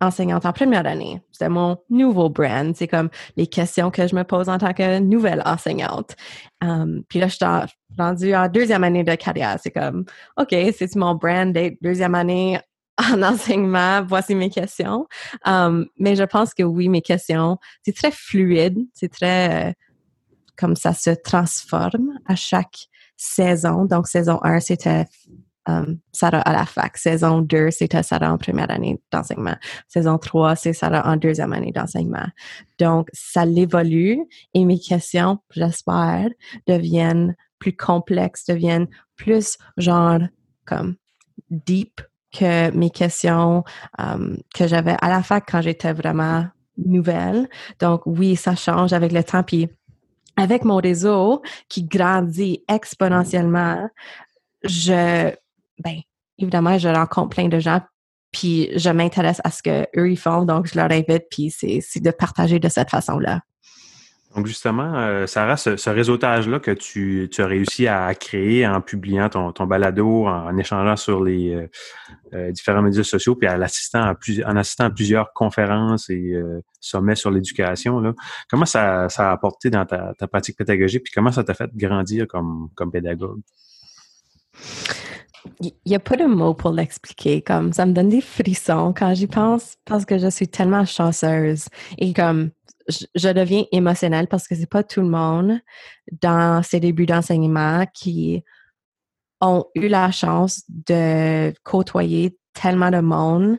enseignante 0.00 0.46
en 0.46 0.52
première 0.52 0.86
année. 0.86 1.22
C'était 1.30 1.48
mon 1.48 1.78
nouveau 1.90 2.28
brand. 2.28 2.74
C'est 2.74 2.88
comme 2.88 3.10
les 3.36 3.46
questions 3.46 3.90
que 3.90 4.06
je 4.06 4.14
me 4.14 4.24
pose 4.24 4.48
en 4.48 4.58
tant 4.58 4.72
que 4.72 4.98
nouvelle 4.98 5.42
enseignante. 5.44 6.16
Um, 6.62 7.02
puis 7.08 7.18
là, 7.20 7.28
je 7.28 7.36
suis 7.36 7.44
rendue 7.98 8.34
en 8.34 8.48
deuxième 8.48 8.84
année 8.84 9.04
de 9.04 9.14
carrière. 9.14 9.58
C'est 9.62 9.70
comme, 9.70 10.04
OK, 10.36 10.54
c'est 10.76 10.94
mon 10.96 11.14
brand 11.14 11.56
deuxième 11.80 12.14
année 12.14 12.58
en 12.98 13.22
enseignement? 13.22 14.02
Voici 14.02 14.34
mes 14.34 14.50
questions. 14.50 15.06
Um, 15.44 15.86
mais 15.98 16.16
je 16.16 16.24
pense 16.24 16.54
que 16.54 16.62
oui, 16.62 16.88
mes 16.88 17.02
questions, 17.02 17.58
c'est 17.84 17.94
très 17.94 18.10
fluide. 18.10 18.78
C'est 18.94 19.10
très, 19.12 19.68
euh, 19.68 19.72
comme 20.56 20.76
ça 20.76 20.92
se 20.92 21.10
transforme 21.10 22.18
à 22.26 22.36
chaque 22.36 22.88
saison. 23.16 23.84
Donc, 23.84 24.08
saison 24.08 24.38
1, 24.42 24.60
c'était 24.60 25.04
um, 25.78 25.98
Sarah 26.12 26.40
à 26.40 26.52
la 26.52 26.66
fac. 26.66 26.96
Saison 26.96 27.40
2, 27.40 27.70
c'était 27.70 28.02
Sarah 28.02 28.32
en 28.32 28.38
première 28.38 28.70
année 28.70 29.00
d'enseignement. 29.12 29.56
Saison 29.88 30.18
3, 30.18 30.56
c'est 30.56 30.72
Sarah 30.72 31.06
en 31.06 31.16
deuxième 31.16 31.52
année 31.52 31.72
d'enseignement. 31.72 32.26
Donc, 32.78 33.08
ça 33.12 33.44
l'évolue 33.44 34.18
et 34.54 34.64
mes 34.64 34.78
questions, 34.78 35.38
j'espère, 35.50 36.28
deviennent 36.66 37.36
plus 37.58 37.76
complexes, 37.76 38.46
deviennent 38.46 38.88
plus 39.16 39.58
genre 39.76 40.20
comme 40.64 40.96
deep 41.50 42.00
que 42.32 42.70
mes 42.70 42.90
questions 42.90 43.64
um, 43.98 44.38
que 44.54 44.66
j'avais 44.66 44.96
à 45.00 45.08
la 45.08 45.22
fac 45.22 45.44
quand 45.50 45.60
j'étais 45.62 45.92
vraiment 45.92 46.46
nouvelle. 46.76 47.48
Donc, 47.80 48.02
oui, 48.06 48.36
ça 48.36 48.54
change 48.54 48.92
avec 48.92 49.12
le 49.12 49.22
temps. 49.24 49.42
Puis, 49.42 49.68
avec 50.36 50.64
mon 50.64 50.76
réseau 50.76 51.42
qui 51.68 51.84
grandit 51.84 52.64
exponentiellement, 52.68 53.88
je, 54.62 55.32
ben, 55.80 55.96
évidemment, 56.38 56.78
je 56.78 56.88
rencontre 56.88 57.30
plein 57.30 57.48
de 57.48 57.58
gens, 57.58 57.80
puis 58.32 58.70
je 58.76 58.90
m'intéresse 58.90 59.40
à 59.44 59.50
ce 59.50 59.62
que 59.62 59.86
eux 59.98 60.10
ils 60.10 60.18
font, 60.18 60.44
donc 60.44 60.66
je 60.66 60.76
leur 60.76 60.90
invite, 60.90 61.24
puis 61.30 61.50
c'est 61.50 62.00
de 62.00 62.10
partager 62.10 62.58
de 62.58 62.68
cette 62.68 62.90
façon-là. 62.90 63.40
Donc 64.36 64.46
justement, 64.46 64.94
euh, 64.94 65.26
Sarah, 65.26 65.56
ce, 65.56 65.90
réseautage-là 65.90 66.60
que 66.60 66.70
tu, 66.70 67.28
as 67.36 67.46
réussi 67.46 67.88
à 67.88 68.14
créer 68.14 68.64
en 68.64 68.80
publiant 68.80 69.28
ton, 69.28 69.66
balado, 69.66 70.28
en, 70.28 70.56
échangeant 70.56 70.94
sur 70.94 71.24
les 71.24 71.52
euh, 71.52 71.68
euh, 72.34 72.52
différents 72.52 72.82
médias 72.82 73.02
sociaux, 73.02 73.34
puis 73.34 73.48
en 73.48 73.60
assistant 73.60 74.02
à, 74.02 74.14
en 74.46 74.56
assistant 74.56 74.84
à 74.84 74.90
plusieurs 74.90 75.32
conférences 75.32 76.08
et 76.10 76.40
sommets 76.78 77.16
sur 77.16 77.32
l'éducation, 77.32 78.14
comment 78.48 78.66
ça, 78.66 79.06
a 79.06 79.32
apporté 79.32 79.68
dans 79.68 79.84
ta, 79.84 80.14
pratique 80.28 80.56
pédagogique, 80.56 81.02
puis 81.02 81.12
comment 81.12 81.32
ça 81.32 81.42
t'a 81.42 81.54
fait 81.54 81.70
grandir 81.74 82.28
comme 82.28 82.92
pédagogue? 82.92 83.40
Il 85.60 85.72
n'y 85.86 85.94
a 85.94 86.00
pas 86.00 86.16
de 86.16 86.24
mots 86.24 86.54
pour 86.54 86.72
l'expliquer. 86.72 87.42
Comme 87.42 87.72
ça 87.72 87.86
me 87.86 87.92
donne 87.92 88.08
des 88.08 88.20
frissons 88.20 88.92
quand 88.96 89.14
j'y 89.14 89.26
pense 89.26 89.76
parce 89.84 90.04
que 90.04 90.18
je 90.18 90.28
suis 90.28 90.48
tellement 90.48 90.84
chanceuse. 90.84 91.66
Et 91.98 92.12
comme 92.12 92.50
je, 92.88 93.32
deviens 93.32 93.64
émotionnelle 93.72 94.26
parce 94.26 94.46
que 94.48 94.54
c'est 94.54 94.68
pas 94.68 94.82
tout 94.82 95.00
le 95.00 95.08
monde 95.08 95.60
dans 96.20 96.62
ses 96.62 96.80
débuts 96.80 97.06
d'enseignement 97.06 97.86
qui 97.94 98.42
ont 99.40 99.64
eu 99.74 99.88
la 99.88 100.10
chance 100.10 100.62
de 100.68 101.52
côtoyer 101.62 102.36
tellement 102.52 102.90
de 102.90 103.00
monde, 103.00 103.58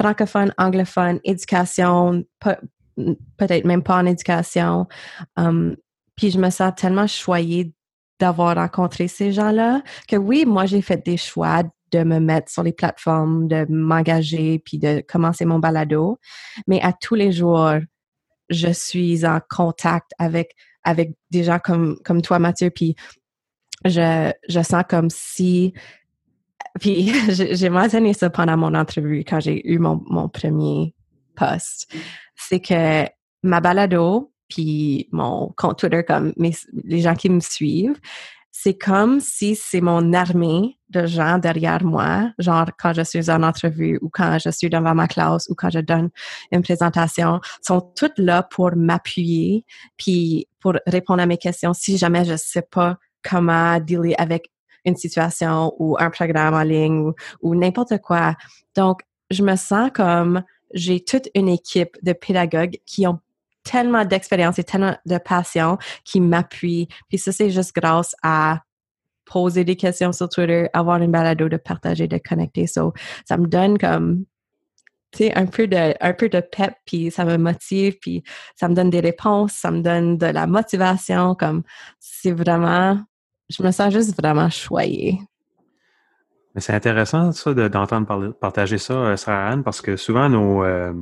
francophone, 0.00 0.52
anglophone, 0.58 1.20
éducation, 1.24 2.24
peut-être 2.40 3.64
même 3.64 3.82
pas 3.82 3.96
en 3.96 4.06
éducation. 4.06 4.88
Um, 5.36 5.76
puis 6.16 6.30
je 6.30 6.38
me 6.38 6.50
sens 6.50 6.72
tellement 6.76 7.06
choyée 7.06 7.72
d'avoir 8.22 8.54
rencontré 8.54 9.08
ces 9.08 9.32
gens-là 9.32 9.82
que 10.06 10.14
oui, 10.14 10.44
moi 10.46 10.64
j'ai 10.64 10.80
fait 10.80 11.04
des 11.04 11.16
choix 11.16 11.64
de 11.90 12.04
me 12.04 12.20
mettre 12.20 12.52
sur 12.52 12.62
les 12.62 12.72
plateformes, 12.72 13.48
de 13.48 13.66
m'engager, 13.68 14.60
puis 14.64 14.78
de 14.78 15.02
commencer 15.08 15.44
mon 15.44 15.58
balado. 15.58 16.20
Mais 16.68 16.80
à 16.82 16.92
tous 16.92 17.16
les 17.16 17.32
jours, 17.32 17.72
je 18.48 18.68
suis 18.68 19.26
en 19.26 19.40
contact 19.50 20.12
avec 20.20 20.54
avec 20.84 21.16
des 21.32 21.42
gens 21.42 21.58
comme 21.58 21.96
comme 22.04 22.22
toi 22.22 22.38
Mathieu 22.38 22.70
puis 22.70 22.94
je 23.84 24.32
je 24.48 24.62
sens 24.62 24.84
comme 24.88 25.10
si 25.10 25.72
puis 26.80 27.12
j'ai 27.30 27.70
mentionné 27.70 28.14
ça 28.14 28.30
pendant 28.30 28.56
mon 28.56 28.74
entrevue 28.74 29.24
quand 29.24 29.40
j'ai 29.40 29.68
eu 29.68 29.78
mon, 29.78 30.00
mon 30.06 30.28
premier 30.28 30.94
post 31.36 31.92
c'est 32.36 32.60
que 32.60 33.06
ma 33.42 33.60
balado 33.60 34.31
puis 34.52 35.08
mon 35.12 35.52
compte 35.56 35.78
Twitter 35.78 36.02
comme 36.06 36.32
les 36.84 37.00
gens 37.00 37.14
qui 37.14 37.30
me 37.30 37.40
suivent 37.40 37.98
c'est 38.54 38.74
comme 38.74 39.18
si 39.18 39.56
c'est 39.56 39.80
mon 39.80 40.12
armée 40.12 40.78
de 40.90 41.06
gens 41.06 41.38
derrière 41.38 41.82
moi, 41.82 42.30
genre 42.38 42.68
quand 42.78 42.92
je 42.92 43.00
suis 43.00 43.30
en 43.30 43.42
entrevue 43.42 43.98
ou 44.02 44.10
quand 44.10 44.38
je 44.38 44.50
suis 44.50 44.68
devant 44.68 44.94
ma 44.94 45.08
classe 45.08 45.48
ou 45.48 45.54
quand 45.54 45.70
je 45.70 45.78
donne 45.78 46.10
une 46.52 46.62
présentation, 46.62 47.40
sont 47.62 47.80
toutes 47.80 48.18
là 48.18 48.42
pour 48.42 48.76
m'appuyer 48.76 49.64
puis 49.96 50.46
pour 50.60 50.74
répondre 50.86 51.22
à 51.22 51.26
mes 51.26 51.38
questions 51.38 51.72
si 51.72 51.96
jamais 51.96 52.26
je 52.26 52.36
sais 52.36 52.62
pas 52.62 52.98
comment 53.22 53.80
dealer 53.80 54.14
avec 54.18 54.50
une 54.84 54.96
situation 54.96 55.72
ou 55.78 55.96
un 55.98 56.10
programme 56.10 56.54
en 56.54 56.62
ligne 56.62 57.12
ou 57.40 57.54
n'importe 57.54 57.98
quoi. 58.02 58.36
Donc, 58.76 59.00
je 59.30 59.42
me 59.42 59.56
sens 59.56 59.90
comme 59.94 60.42
j'ai 60.74 61.02
toute 61.02 61.28
une 61.34 61.48
équipe 61.48 61.96
de 62.02 62.12
pédagogues 62.12 62.78
qui 62.84 63.06
ont 63.06 63.18
tellement 63.64 64.04
d'expérience 64.04 64.58
et 64.58 64.64
tellement 64.64 64.96
de 65.06 65.18
passion 65.18 65.78
qui 66.04 66.20
m'appuient. 66.20 66.88
Puis 67.08 67.18
ça, 67.18 67.32
c'est 67.32 67.50
juste 67.50 67.74
grâce 67.74 68.14
à 68.22 68.60
poser 69.24 69.64
des 69.64 69.76
questions 69.76 70.12
sur 70.12 70.28
Twitter, 70.28 70.68
avoir 70.72 71.00
une 71.00 71.10
balado 71.10 71.48
de 71.48 71.56
partager, 71.56 72.06
de 72.08 72.18
connecter. 72.18 72.66
Ça 72.66 72.82
me 73.38 73.46
donne 73.46 73.78
comme, 73.78 74.24
tu 75.12 75.24
sais, 75.24 75.34
un 75.34 75.46
peu 75.46 75.66
de, 75.66 75.94
un 76.00 76.12
peu 76.12 76.28
de 76.28 76.40
pep, 76.40 76.74
puis 76.84 77.10
ça 77.10 77.24
me 77.24 77.36
motive, 77.36 77.98
puis 78.00 78.22
ça 78.56 78.68
me 78.68 78.74
donne 78.74 78.90
des 78.90 79.00
réponses, 79.00 79.52
ça 79.52 79.70
me 79.70 79.80
donne 79.80 80.18
de 80.18 80.26
la 80.26 80.46
motivation, 80.46 81.34
comme, 81.34 81.62
c'est 82.00 82.32
vraiment, 82.32 83.00
je 83.48 83.62
me 83.62 83.70
sens 83.70 83.92
juste 83.92 84.20
vraiment 84.20 84.50
choyée. 84.50 85.18
Mais 86.54 86.60
c'est 86.60 86.74
intéressant, 86.74 87.32
ça, 87.32 87.54
d'entendre 87.54 88.32
partager 88.32 88.78
ça, 88.78 88.94
euh, 88.94 89.16
Sarah 89.16 89.48
Anne, 89.48 89.62
parce 89.62 89.80
que 89.80 89.96
souvent, 89.96 90.28
nos, 90.28 90.62
euh, 90.64 90.92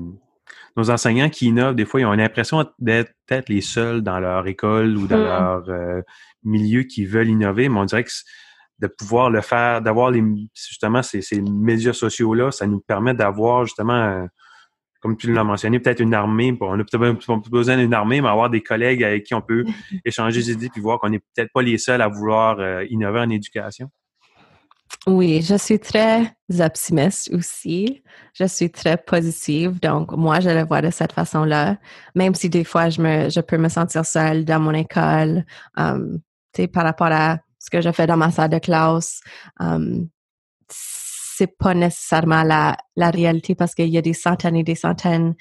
nos 0.77 0.91
enseignants 0.91 1.31
qui 1.31 1.47
innovent, 1.47 1.75
des 1.75 1.85
fois, 1.85 2.01
ils 2.01 2.07
ont 2.07 2.13
l'impression 2.13 2.65
d'être 2.79 3.13
peut-être 3.27 3.49
les 3.49 3.61
seuls 3.61 4.03
dans 4.03 4.21
leur 4.21 4.47
école 4.47 4.97
ou 4.97 5.07
dans 5.07 5.19
hmm. 5.19 5.25
leur 5.25 5.69
euh, 5.69 6.03
milieu 6.45 6.83
qui 6.83 7.05
veulent 7.05 7.29
innover, 7.29 7.69
mais 7.69 7.79
on 7.79 7.85
dirait 7.85 8.05
que 8.05 8.11
de 8.79 8.87
pouvoir 8.87 9.31
le 9.31 9.41
faire, 9.43 9.83
d'avoir 9.83 10.11
les 10.11 10.23
justement 10.55 11.03
ces, 11.03 11.21
ces 11.21 11.41
médias 11.43 11.93
sociaux-là, 11.93 12.51
ça 12.51 12.67
nous 12.67 12.81
permet 12.81 13.13
d'avoir 13.13 13.67
justement, 13.67 14.27
comme 15.01 15.17
tu 15.17 15.33
l'as 15.33 15.45
mentionné, 15.45 15.81
peut-être 15.81 16.01
une 16.01 16.15
armée. 16.15 16.57
On 16.61 16.77
n'a 16.77 16.85
peut-être 16.85 17.27
pas 17.27 17.37
besoin 17.51 17.77
d'une 17.77 17.93
armée, 17.93 18.23
mais 18.23 18.29
avoir 18.29 18.49
des 18.49 18.63
collègues 18.63 19.05
avec 19.05 19.25
qui 19.25 19.35
on 19.35 19.43
peut 19.43 19.65
échanger 20.05 20.41
des 20.41 20.53
idées 20.53 20.71
puis 20.71 20.81
voir 20.81 20.99
qu'on 20.99 21.11
n'est 21.11 21.19
peut-être 21.19 21.51
pas 21.53 21.63
les 21.63 21.77
seuls 21.77 22.01
à 22.01 22.09
vouloir 22.09 22.59
euh, 22.59 22.85
innover 22.89 23.21
en 23.21 23.29
éducation. 23.29 23.91
Oui, 25.11 25.43
je 25.43 25.57
suis 25.57 25.81
très 25.81 26.37
optimiste 26.61 27.33
aussi. 27.35 28.05
Je 28.33 28.45
suis 28.45 28.71
très 28.71 28.97
positive. 28.97 29.81
Donc, 29.81 30.13
moi, 30.13 30.39
je 30.39 30.51
le 30.51 30.65
vois 30.65 30.83
de 30.83 30.91
cette 30.91 31.13
façon-là. 31.13 31.79
Même 32.15 32.37
si 32.37 32.49
des 32.49 32.63
fois, 32.63 32.91
je, 32.91 33.03
me, 33.03 33.41
peux 33.41 33.59
me 33.59 33.69
sentir 33.69 34.07
seule 34.07 34.45
dans 34.45 34.61
mon 34.61 34.73
école, 34.73 35.45
um, 35.77 36.21
sais, 36.55 36.69
par 36.69 36.85
rapport 36.85 37.09
à 37.11 37.39
ce 37.59 37.71
que 37.71 37.81
je 37.81 37.91
fais 37.91 38.07
dans 38.07 38.17
ma 38.17 38.31
salle 38.31 38.51
de 38.51 38.61
classe, 38.61 39.21
um, 39.59 40.09
c'est 40.69 41.59
pas 41.59 41.75
nécessairement 41.75 42.45
la, 42.45 42.77
la 42.95 43.11
réalité 43.11 43.57
parce 43.57 43.75
qu'il 43.75 43.89
y 43.89 43.99
a 43.99 44.03
des 44.03 44.15
centaines 44.15 44.57
et 44.57 44.63
des 44.63 44.77
centaines 44.77 45.35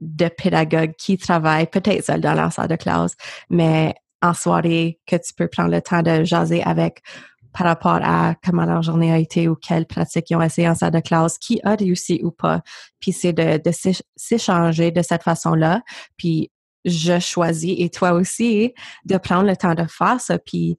de 0.00 0.28
pédagogues 0.28 0.94
qui 0.96 1.18
travaillent 1.18 1.68
peut-être 1.70 2.02
seuls 2.02 2.22
dans 2.22 2.34
leur 2.34 2.50
salle 2.50 2.68
de 2.68 2.76
classe, 2.76 3.14
mais 3.50 3.94
en 4.22 4.32
soirée, 4.32 5.00
que 5.06 5.16
tu 5.16 5.34
peux 5.34 5.48
prendre 5.48 5.70
le 5.70 5.82
temps 5.82 6.02
de 6.02 6.24
jaser 6.24 6.62
avec 6.62 7.02
par 7.52 7.66
rapport 7.66 8.00
à 8.02 8.34
comment 8.44 8.64
leur 8.64 8.82
journée 8.82 9.12
a 9.12 9.18
été 9.18 9.48
ou 9.48 9.54
quelles 9.54 9.86
pratiques 9.86 10.30
ils 10.30 10.36
ont 10.36 10.42
essayé 10.42 10.68
en 10.68 10.74
salle 10.74 10.92
de 10.92 11.00
classe, 11.00 11.38
qui 11.38 11.60
a 11.64 11.74
réussi 11.74 12.20
ou 12.22 12.30
pas. 12.30 12.62
Puis 12.98 13.12
c'est 13.12 13.32
de, 13.32 13.60
s'échanger 14.16 14.90
de 14.90 15.02
cette 15.02 15.22
façon-là. 15.22 15.82
Puis 16.16 16.50
je 16.84 17.18
choisis, 17.18 17.74
et 17.78 17.90
toi 17.90 18.12
aussi, 18.12 18.74
de 19.04 19.16
prendre 19.18 19.46
le 19.46 19.56
temps 19.56 19.74
de 19.74 19.84
faire 19.84 20.20
ça. 20.20 20.38
Puis 20.38 20.78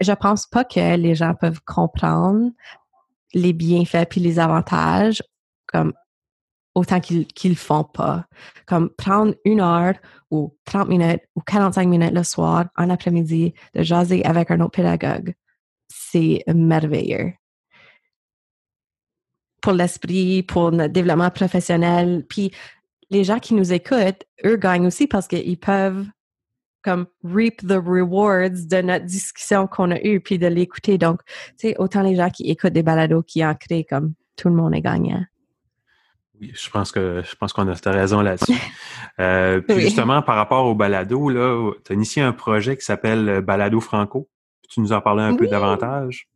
je 0.00 0.12
pense 0.12 0.46
pas 0.46 0.64
que 0.64 0.96
les 0.96 1.14
gens 1.14 1.34
peuvent 1.34 1.60
comprendre 1.64 2.50
les 3.32 3.52
bienfaits 3.52 4.08
puis 4.10 4.20
les 4.20 4.38
avantages 4.38 5.22
comme 5.66 5.92
autant 6.74 7.00
qu'ils 7.00 7.26
qu'ils 7.26 7.56
font 7.56 7.84
pas. 7.84 8.26
Comme 8.66 8.90
prendre 8.90 9.34
une 9.44 9.60
heure 9.60 9.94
ou 10.30 10.56
30 10.64 10.88
minutes 10.88 11.22
ou 11.36 11.40
45 11.40 11.88
minutes 11.88 12.12
le 12.12 12.24
soir, 12.24 12.66
en 12.76 12.90
après-midi, 12.90 13.54
de 13.74 13.82
jaser 13.82 14.24
avec 14.24 14.50
un 14.50 14.60
autre 14.60 14.72
pédagogue 14.72 15.34
c'est 15.88 16.44
merveilleux. 16.46 17.32
pour 19.62 19.72
l'esprit, 19.72 20.42
pour 20.42 20.72
notre 20.72 20.92
développement 20.92 21.30
professionnel. 21.30 22.26
Puis 22.28 22.52
les 23.08 23.24
gens 23.24 23.38
qui 23.38 23.54
nous 23.54 23.72
écoutent, 23.72 24.24
eux 24.44 24.56
gagnent 24.56 24.86
aussi 24.86 25.06
parce 25.06 25.26
qu'ils 25.26 25.58
peuvent 25.58 26.04
comme 26.82 27.06
reap 27.24 27.66
the 27.66 27.80
rewards 27.82 28.66
de 28.70 28.82
notre 28.82 29.06
discussion 29.06 29.66
qu'on 29.66 29.90
a 29.90 29.98
eue 30.02 30.20
puis 30.20 30.38
de 30.38 30.46
l'écouter. 30.46 30.98
Donc, 30.98 31.20
tu 31.58 31.68
sais, 31.68 31.76
autant 31.78 32.02
les 32.02 32.14
gens 32.14 32.28
qui 32.28 32.50
écoutent 32.50 32.74
des 32.74 32.82
balados 32.82 33.22
qui 33.22 33.44
en 33.44 33.54
créent 33.54 33.84
comme 33.84 34.12
tout 34.36 34.48
le 34.50 34.54
monde 34.54 34.74
est 34.74 34.82
gagnant. 34.82 35.24
Oui, 36.38 36.52
je 36.54 36.68
pense 36.68 36.92
que 36.92 37.22
je 37.24 37.34
pense 37.36 37.52
qu'on 37.52 37.68
a 37.68 37.90
raison 37.90 38.20
là-dessus. 38.20 38.52
Euh, 39.20 39.60
puis 39.60 39.80
justement, 39.82 40.22
par 40.22 40.34
rapport 40.34 40.66
au 40.66 40.74
balado, 40.74 41.30
tu 41.84 41.92
as 41.92 41.94
initié 41.94 42.20
un 42.20 42.32
projet 42.32 42.76
qui 42.76 42.84
s'appelle 42.84 43.42
Balado 43.42 43.78
Franco. 43.78 44.28
Tu 44.68 44.80
nous 44.80 44.92
en 44.92 45.00
parlais 45.00 45.22
un 45.22 45.36
peu 45.36 45.46
davantage? 45.46 46.28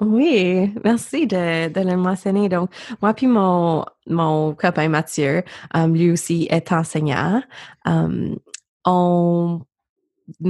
Oui, 0.00 0.72
merci 0.84 1.26
de, 1.26 1.68
de 1.68 1.80
le 1.80 1.96
mentionner. 1.96 2.48
Donc, 2.48 2.70
moi 3.02 3.14
puis 3.14 3.26
mon, 3.26 3.84
mon 4.06 4.54
copain 4.54 4.88
Mathieu, 4.88 5.42
um, 5.74 5.92
lui 5.94 6.12
aussi 6.12 6.46
est 6.50 6.70
enseignant. 6.70 7.42
Um, 7.84 8.36
on 8.84 9.60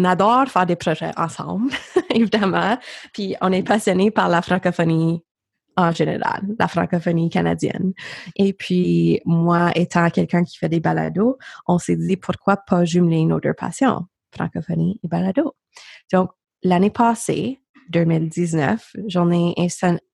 adore 0.05 0.49
faire 0.49 0.67
des 0.67 0.77
projets 0.77 1.13
ensemble, 1.17 1.73
évidemment. 2.15 2.77
Puis 3.15 3.37
on 3.41 3.51
est 3.51 3.63
passionné 3.63 4.11
par 4.11 4.29
la 4.29 4.43
francophonie 4.43 5.25
en 5.79 5.93
général, 5.93 6.43
la 6.59 6.67
francophonie 6.67 7.31
canadienne. 7.31 7.93
Et 8.35 8.53
puis, 8.53 9.21
moi, 9.25 9.71
étant 9.77 10.11
quelqu'un 10.11 10.43
qui 10.43 10.59
fait 10.59 10.69
des 10.69 10.81
balados, 10.81 11.39
on 11.69 11.79
s'est 11.79 11.97
dit 11.97 12.17
pourquoi 12.17 12.57
pas 12.57 12.85
jumeler 12.85 13.25
nos 13.25 13.39
deux 13.39 13.55
passions, 13.55 14.07
francophonie 14.33 14.99
et 15.05 15.09
balado. 15.09 15.55
Donc, 16.13 16.31
l'année 16.63 16.91
passée, 16.91 17.61
2019, 17.91 18.97
Journée 19.07 19.55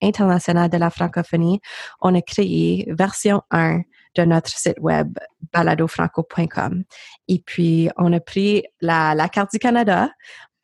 internationale 0.02 0.70
de 0.70 0.76
la 0.76 0.90
francophonie, 0.90 1.60
on 2.00 2.14
a 2.14 2.22
créé 2.22 2.86
version 2.88 3.42
1 3.50 3.82
de 4.14 4.24
notre 4.24 4.48
site 4.48 4.78
web 4.80 5.18
baladofranco.com. 5.52 6.84
Et 7.28 7.42
puis, 7.44 7.88
on 7.96 8.12
a 8.12 8.20
pris 8.20 8.64
la, 8.80 9.28
carte 9.28 9.52
du 9.52 9.58
Canada, 9.58 10.10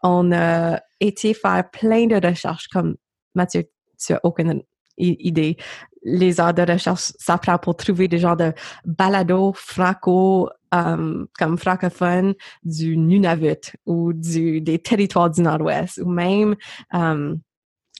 on 0.02 0.32
a 0.32 0.80
été 1.00 1.34
faire 1.34 1.68
plein 1.70 2.06
de 2.06 2.26
recherches 2.26 2.68
comme 2.68 2.96
Mathieu, 3.34 3.64
tu 3.98 4.12
n'as 4.12 4.20
aucune 4.22 4.62
idée. 4.96 5.56
Les 6.02 6.40
heures 6.40 6.54
de 6.54 6.62
recherche, 6.62 7.12
ça 7.18 7.38
prend 7.38 7.58
pour 7.58 7.76
trouver 7.76 8.08
des 8.08 8.18
genres 8.18 8.36
de 8.36 8.52
balado 8.84 9.52
franco 9.54 10.48
um, 10.72 11.26
comme 11.38 11.58
francophone 11.58 12.34
du 12.62 12.96
Nunavut 12.96 13.76
ou 13.86 14.12
du, 14.12 14.60
des 14.60 14.78
territoires 14.78 15.30
du 15.30 15.42
Nord-Ouest 15.42 15.98
ou 15.98 16.08
même 16.08 16.56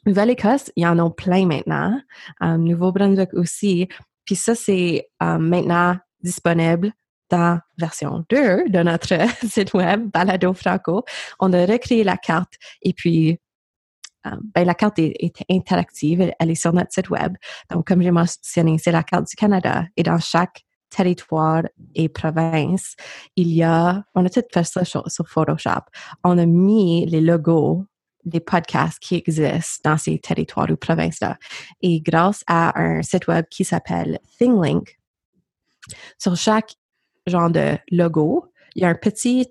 Nouvelle-Écosse, 0.07 0.73
il 0.77 0.85
y 0.85 0.87
en 0.87 0.99
a 0.99 1.11
plein 1.11 1.47
maintenant. 1.47 2.01
Nouveau-Brunswick 2.41 3.35
aussi. 3.35 3.89
Puis 4.25 4.35
ça, 4.35 4.55
c'est 4.55 5.11
maintenant 5.21 5.99
disponible 6.23 6.93
dans 7.31 7.61
version 7.79 8.25
2 8.29 8.69
de 8.69 8.83
notre 8.83 9.15
site 9.47 9.75
web, 9.75 10.11
Balado 10.11 10.53
Franco. 10.53 11.05
On 11.39 11.53
a 11.53 11.65
recréé 11.67 12.05
la 12.05 12.17
carte 12.17 12.55
et 12.83 12.93
puis 12.93 13.39
ben, 14.25 14.65
la 14.65 14.75
carte 14.75 14.99
est, 14.99 15.15
est, 15.19 15.45
interactive, 15.51 16.31
elle 16.39 16.51
est 16.51 16.55
sur 16.55 16.73
notre 16.73 16.93
site 16.93 17.09
web. 17.09 17.37
Donc, 17.71 17.87
comme 17.87 18.03
j'ai 18.03 18.11
mentionné, 18.11 18.77
c'est 18.79 18.93
la 18.93 19.03
carte 19.03 19.29
du 19.29 19.37
Canada 19.37 19.85
et 19.97 20.03
dans 20.03 20.19
chaque 20.19 20.63
territoire 20.91 21.63
et 21.95 22.09
province, 22.09 22.97
il 23.37 23.53
y 23.53 23.63
a, 23.63 24.05
on 24.15 24.25
a 24.25 24.29
tout 24.29 24.43
fait 24.53 24.65
ça 24.65 24.85
sur, 24.85 25.05
Photoshop. 25.27 25.85
On 26.25 26.37
a 26.39 26.47
mis 26.47 27.07
les 27.07 27.21
logos 27.21 27.85
des 28.25 28.41
podcasts 28.41 28.99
qui 28.99 29.15
existent 29.15 29.91
dans 29.91 29.97
ces 29.97 30.19
territoires 30.19 30.71
ou 30.71 30.77
provinces-là. 30.77 31.39
Et 31.81 32.01
grâce 32.01 32.45
à 32.47 32.79
un 32.79 33.03
site 33.03 33.29
web 33.29 33.47
qui 33.51 33.65
s'appelle 33.65 34.19
ThingLink, 34.39 34.99
sur 36.19 36.37
chaque 36.37 36.75
genre 37.27 37.51
de 37.51 37.79
logo, 37.91 38.47
il 38.75 38.83
y 38.83 38.85
a 38.85 38.89
un 38.89 38.95
petit 38.95 39.49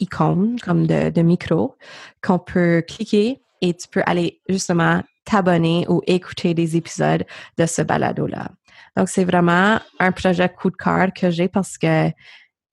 icône 0.00 0.58
comme 0.60 0.86
de, 0.86 1.10
de 1.10 1.22
micro 1.22 1.76
qu'on 2.22 2.38
peut 2.38 2.82
cliquer 2.86 3.42
et 3.60 3.74
tu 3.74 3.88
peux 3.88 4.02
aller 4.06 4.40
justement 4.48 5.02
t'abonner 5.24 5.86
ou 5.88 6.02
écouter 6.06 6.54
des 6.54 6.76
épisodes 6.76 7.24
de 7.58 7.66
ce 7.66 7.82
balado-là. 7.82 8.50
Donc, 8.96 9.08
c'est 9.08 9.24
vraiment 9.24 9.78
un 9.98 10.12
projet 10.12 10.48
coup 10.48 10.70
de 10.70 10.76
cœur 10.76 11.08
que 11.14 11.30
j'ai 11.30 11.48
parce 11.48 11.78
que 11.78 12.10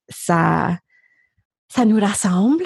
ça, 0.10 0.78
ça 1.69 1.86
nous 1.86 2.00
rassemble. 2.00 2.65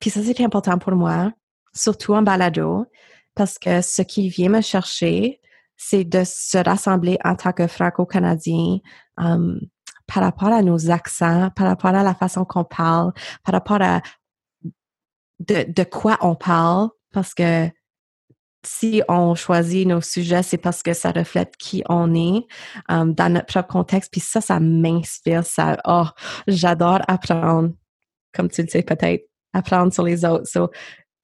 Puis 0.00 0.10
ça, 0.10 0.22
c'est 0.22 0.42
important 0.42 0.78
pour 0.78 0.94
moi, 0.94 1.32
surtout 1.74 2.14
en 2.14 2.22
balado, 2.22 2.86
parce 3.34 3.58
que 3.58 3.82
ce 3.82 4.02
qui 4.02 4.28
vient 4.28 4.48
me 4.48 4.60
chercher, 4.60 5.40
c'est 5.76 6.04
de 6.04 6.22
se 6.24 6.58
rassembler 6.58 7.18
en 7.24 7.36
tant 7.36 7.52
que 7.52 7.66
franco-canadien 7.66 8.78
um, 9.16 9.60
par 10.06 10.22
rapport 10.22 10.48
à 10.52 10.62
nos 10.62 10.90
accents, 10.90 11.50
par 11.54 11.66
rapport 11.66 11.94
à 11.94 12.02
la 12.02 12.14
façon 12.14 12.44
qu'on 12.44 12.64
parle, 12.64 13.12
par 13.44 13.52
rapport 13.52 13.80
à 13.80 14.00
de 15.40 15.84
quoi 15.84 16.18
on 16.20 16.34
parle, 16.34 16.88
parce 17.12 17.32
que 17.32 17.70
si 18.64 19.02
on 19.08 19.34
choisit 19.34 19.86
nos 19.86 20.00
sujets, 20.00 20.42
c'est 20.42 20.58
parce 20.58 20.82
que 20.82 20.92
ça 20.92 21.12
reflète 21.12 21.56
qui 21.56 21.82
on 21.88 22.14
est 22.14 22.46
um, 22.88 23.14
dans 23.14 23.32
notre 23.32 23.46
propre 23.46 23.68
contexte. 23.68 24.10
Puis 24.10 24.20
ça, 24.20 24.40
ça 24.40 24.60
m'inspire. 24.60 25.44
Ça, 25.44 25.76
oh, 25.86 26.06
j'adore 26.46 27.00
apprendre, 27.08 27.70
comme 28.34 28.48
tu 28.48 28.62
le 28.62 28.68
sais 28.68 28.82
peut-être, 28.82 29.28
apprendre 29.52 29.92
sur 29.92 30.02
les 30.02 30.24
autres. 30.24 30.46
So, 30.46 30.70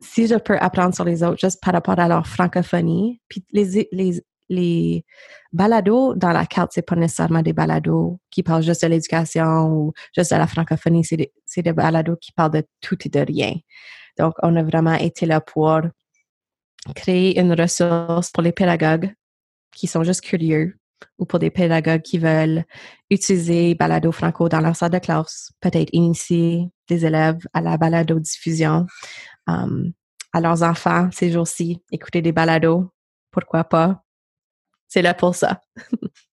si 0.00 0.26
je 0.26 0.36
peux 0.36 0.56
apprendre 0.58 0.94
sur 0.94 1.04
les 1.04 1.22
autres 1.22 1.38
juste 1.40 1.60
par 1.62 1.74
rapport 1.74 1.98
à 1.98 2.08
leur 2.08 2.26
francophonie, 2.26 3.20
puis 3.28 3.44
les, 3.52 3.88
les, 3.90 4.22
les 4.48 5.04
balados 5.52 6.14
dans 6.14 6.32
la 6.32 6.46
carte, 6.46 6.72
c'est 6.74 6.86
pas 6.86 6.96
nécessairement 6.96 7.42
des 7.42 7.52
balados 7.52 8.20
qui 8.30 8.42
parlent 8.42 8.62
juste 8.62 8.82
de 8.82 8.88
l'éducation 8.88 9.66
ou 9.66 9.92
juste 10.14 10.32
de 10.32 10.36
la 10.36 10.46
francophonie, 10.46 11.04
c'est 11.04 11.16
des, 11.16 11.32
des 11.56 11.72
balados 11.72 12.16
qui 12.16 12.32
parlent 12.32 12.52
de 12.52 12.64
tout 12.80 12.98
et 13.04 13.08
de 13.08 13.20
rien. 13.20 13.54
Donc, 14.18 14.34
on 14.42 14.54
a 14.56 14.62
vraiment 14.62 14.94
été 14.94 15.26
là 15.26 15.40
pour 15.40 15.80
créer 16.92 17.40
une 17.40 17.52
ressource 17.52 18.30
pour 18.30 18.42
les 18.42 18.52
pédagogues 18.52 19.14
qui 19.74 19.86
sont 19.86 20.04
juste 20.04 20.20
curieux 20.20 20.78
ou 21.18 21.24
pour 21.24 21.38
des 21.38 21.50
pédagogues 21.50 22.02
qui 22.02 22.18
veulent 22.18 22.64
utiliser 23.10 23.74
Balado 23.74 24.12
Franco 24.12 24.48
dans 24.48 24.60
leur 24.60 24.76
salle 24.76 24.90
de 24.90 24.98
classe, 24.98 25.52
peut-être 25.60 25.90
initier 25.92 26.68
des 26.88 27.06
élèves 27.06 27.40
à 27.52 27.60
la 27.60 27.76
balado-diffusion, 27.76 28.86
um, 29.46 29.92
à 30.32 30.40
leurs 30.40 30.62
enfants 30.62 31.08
ces 31.12 31.30
jours-ci, 31.30 31.82
écouter 31.92 32.22
des 32.22 32.32
balados, 32.32 32.90
pourquoi 33.30 33.64
pas? 33.64 34.02
C'est 34.88 35.02
là 35.02 35.14
pour 35.14 35.34
ça. 35.34 35.60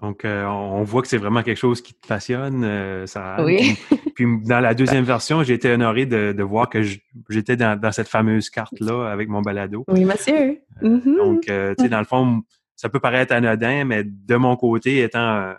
Donc, 0.00 0.24
euh, 0.24 0.44
on 0.44 0.84
voit 0.84 1.02
que 1.02 1.08
c'est 1.08 1.18
vraiment 1.18 1.42
quelque 1.42 1.56
chose 1.56 1.80
qui 1.80 1.92
te 1.92 2.06
passionne, 2.06 2.62
euh, 2.64 3.04
Oui. 3.40 3.76
puis, 4.14 4.26
dans 4.44 4.60
la 4.60 4.74
deuxième 4.74 5.04
version, 5.04 5.42
j'ai 5.42 5.54
été 5.54 5.72
honoré 5.72 6.06
de, 6.06 6.42
voir 6.42 6.68
que 6.68 6.82
j'étais 7.28 7.56
dans, 7.56 7.92
cette 7.92 8.08
fameuse 8.08 8.48
carte-là 8.48 9.10
avec 9.10 9.28
mon 9.28 9.42
balado. 9.42 9.84
Oui, 9.88 10.04
monsieur. 10.04 10.60
Euh, 10.82 10.88
mm-hmm. 10.88 11.16
Donc, 11.16 11.40
tu 11.42 11.82
sais, 11.82 11.88
dans 11.88 11.98
le 11.98 12.04
fond, 12.04 12.42
ça 12.76 12.88
peut 12.88 13.00
paraître 13.00 13.34
anodin, 13.34 13.84
mais 13.84 14.04
de 14.04 14.36
mon 14.36 14.56
côté, 14.56 15.02
étant 15.02 15.54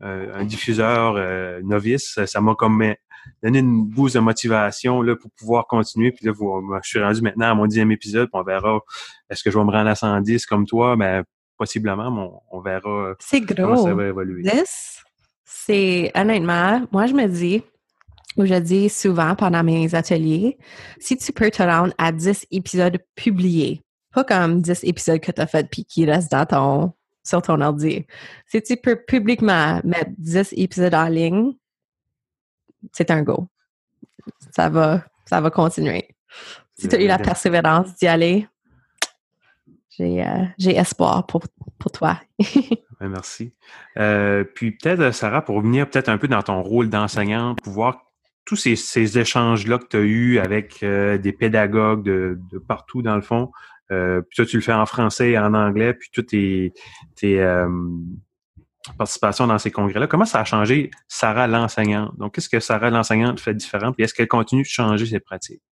un 0.00 0.44
diffuseur 0.44 1.14
novice, 1.64 2.20
ça 2.26 2.40
m'a 2.40 2.54
comme 2.54 2.94
donné 3.42 3.58
une 3.58 3.86
bouse 3.86 4.12
de 4.14 4.20
motivation 4.20 5.02
là, 5.02 5.16
pour 5.16 5.30
pouvoir 5.32 5.66
continuer. 5.66 6.12
Puis 6.12 6.26
là, 6.26 6.32
je 6.82 6.88
suis 6.88 7.02
rendu 7.02 7.22
maintenant 7.22 7.50
à 7.50 7.54
mon 7.54 7.66
dixième 7.66 7.90
épisode, 7.90 8.30
puis 8.32 8.40
on 8.40 8.44
verra 8.44 8.80
est-ce 9.28 9.42
que 9.42 9.50
je 9.50 9.58
vais 9.58 9.64
me 9.64 9.70
rendre 9.70 9.88
à 9.88 9.94
110 9.96 10.46
comme 10.46 10.64
toi, 10.64 10.96
mais 10.96 11.22
possiblement, 11.60 12.40
on, 12.50 12.60
verra 12.62 12.88
euh, 12.88 13.14
gros. 13.32 13.54
comment 13.54 13.84
ça 13.84 13.92
va 13.92 14.06
évoluer. 14.06 14.50
c'est 15.44 16.10
honnêtement, 16.14 16.86
moi 16.90 17.04
je 17.04 17.12
me 17.12 17.26
dis, 17.26 17.62
ou 18.38 18.46
je 18.46 18.54
dis 18.54 18.88
souvent 18.88 19.34
pendant 19.34 19.62
mes 19.62 19.94
ateliers, 19.94 20.56
si 20.98 21.18
tu 21.18 21.34
peux 21.34 21.50
te 21.50 21.62
rendre 21.62 21.92
à 21.98 22.12
10 22.12 22.46
épisodes 22.50 22.98
publiés, 23.14 23.82
pas 24.14 24.24
comme 24.24 24.62
10 24.62 24.84
épisodes 24.84 25.20
que 25.20 25.32
tu 25.32 25.38
as 25.38 25.46
fait 25.46 25.68
puis 25.70 25.84
qui 25.84 26.06
restent 26.06 26.32
dans 26.32 26.46
ton, 26.46 26.92
sur 27.22 27.42
ton 27.42 27.60
ordi. 27.60 28.06
Si 28.46 28.62
tu 28.62 28.78
peux 28.78 28.96
publiquement 28.96 29.82
mettre 29.84 30.12
10 30.16 30.54
épisodes 30.56 30.94
en 30.94 31.08
ligne, 31.08 31.52
c'est 32.92 33.10
un 33.10 33.22
go. 33.22 33.48
Ça 34.56 34.70
va, 34.70 35.04
ça 35.26 35.42
va 35.42 35.50
continuer. 35.50 36.08
Si 36.78 36.88
tu 36.88 36.96
as 36.96 37.02
eu 37.02 37.06
la 37.06 37.18
persévérance 37.18 37.94
d'y 37.96 38.06
aller, 38.06 38.48
euh, 40.00 40.44
j'ai 40.58 40.76
espoir 40.76 41.26
pour, 41.26 41.42
pour 41.78 41.90
toi. 41.90 42.20
merci. 43.00 43.52
Euh, 43.98 44.44
puis 44.44 44.72
peut-être, 44.72 45.00
euh, 45.00 45.12
Sarah, 45.12 45.42
pour 45.42 45.56
revenir 45.56 45.88
peut-être 45.88 46.08
un 46.08 46.18
peu 46.18 46.28
dans 46.28 46.42
ton 46.42 46.62
rôle 46.62 46.88
d'enseignante, 46.88 47.60
pour 47.62 47.72
voir 47.72 48.02
tous 48.44 48.56
ces, 48.56 49.18
échanges-là 49.18 49.78
que 49.78 49.86
tu 49.86 49.96
as 49.96 50.00
eus 50.00 50.38
avec 50.38 50.80
des 50.80 51.32
pédagogues 51.32 52.02
de, 52.02 52.38
partout 52.66 53.00
dans 53.00 53.14
le 53.14 53.22
fond. 53.22 53.52
puis 53.88 54.34
toi, 54.34 54.44
tu 54.44 54.56
le 54.56 54.62
fais 54.62 54.72
en 54.72 54.86
français 54.86 55.30
et 55.30 55.38
en 55.38 55.54
anglais, 55.54 55.94
puis 55.94 56.08
toutes 56.12 56.28
tes, 56.28 56.72
tes 57.14 57.38
participations 58.98 59.46
dans 59.46 59.58
ces 59.58 59.70
congrès-là. 59.70 60.08
Comment 60.08 60.24
ça 60.24 60.40
a 60.40 60.44
changé 60.44 60.90
Sarah 61.06 61.46
l'enseignante? 61.46 62.16
Donc, 62.18 62.34
qu'est-ce 62.34 62.48
que 62.48 62.58
Sarah 62.58 62.90
l'enseignante 62.90 63.38
fait 63.38 63.54
différent? 63.54 63.92
Puis 63.92 64.02
est-ce 64.02 64.14
qu'elle 64.14 64.26
continue 64.26 64.62
de 64.62 64.66
changer 64.66 65.06
ses 65.06 65.20
pratiques? 65.20 65.62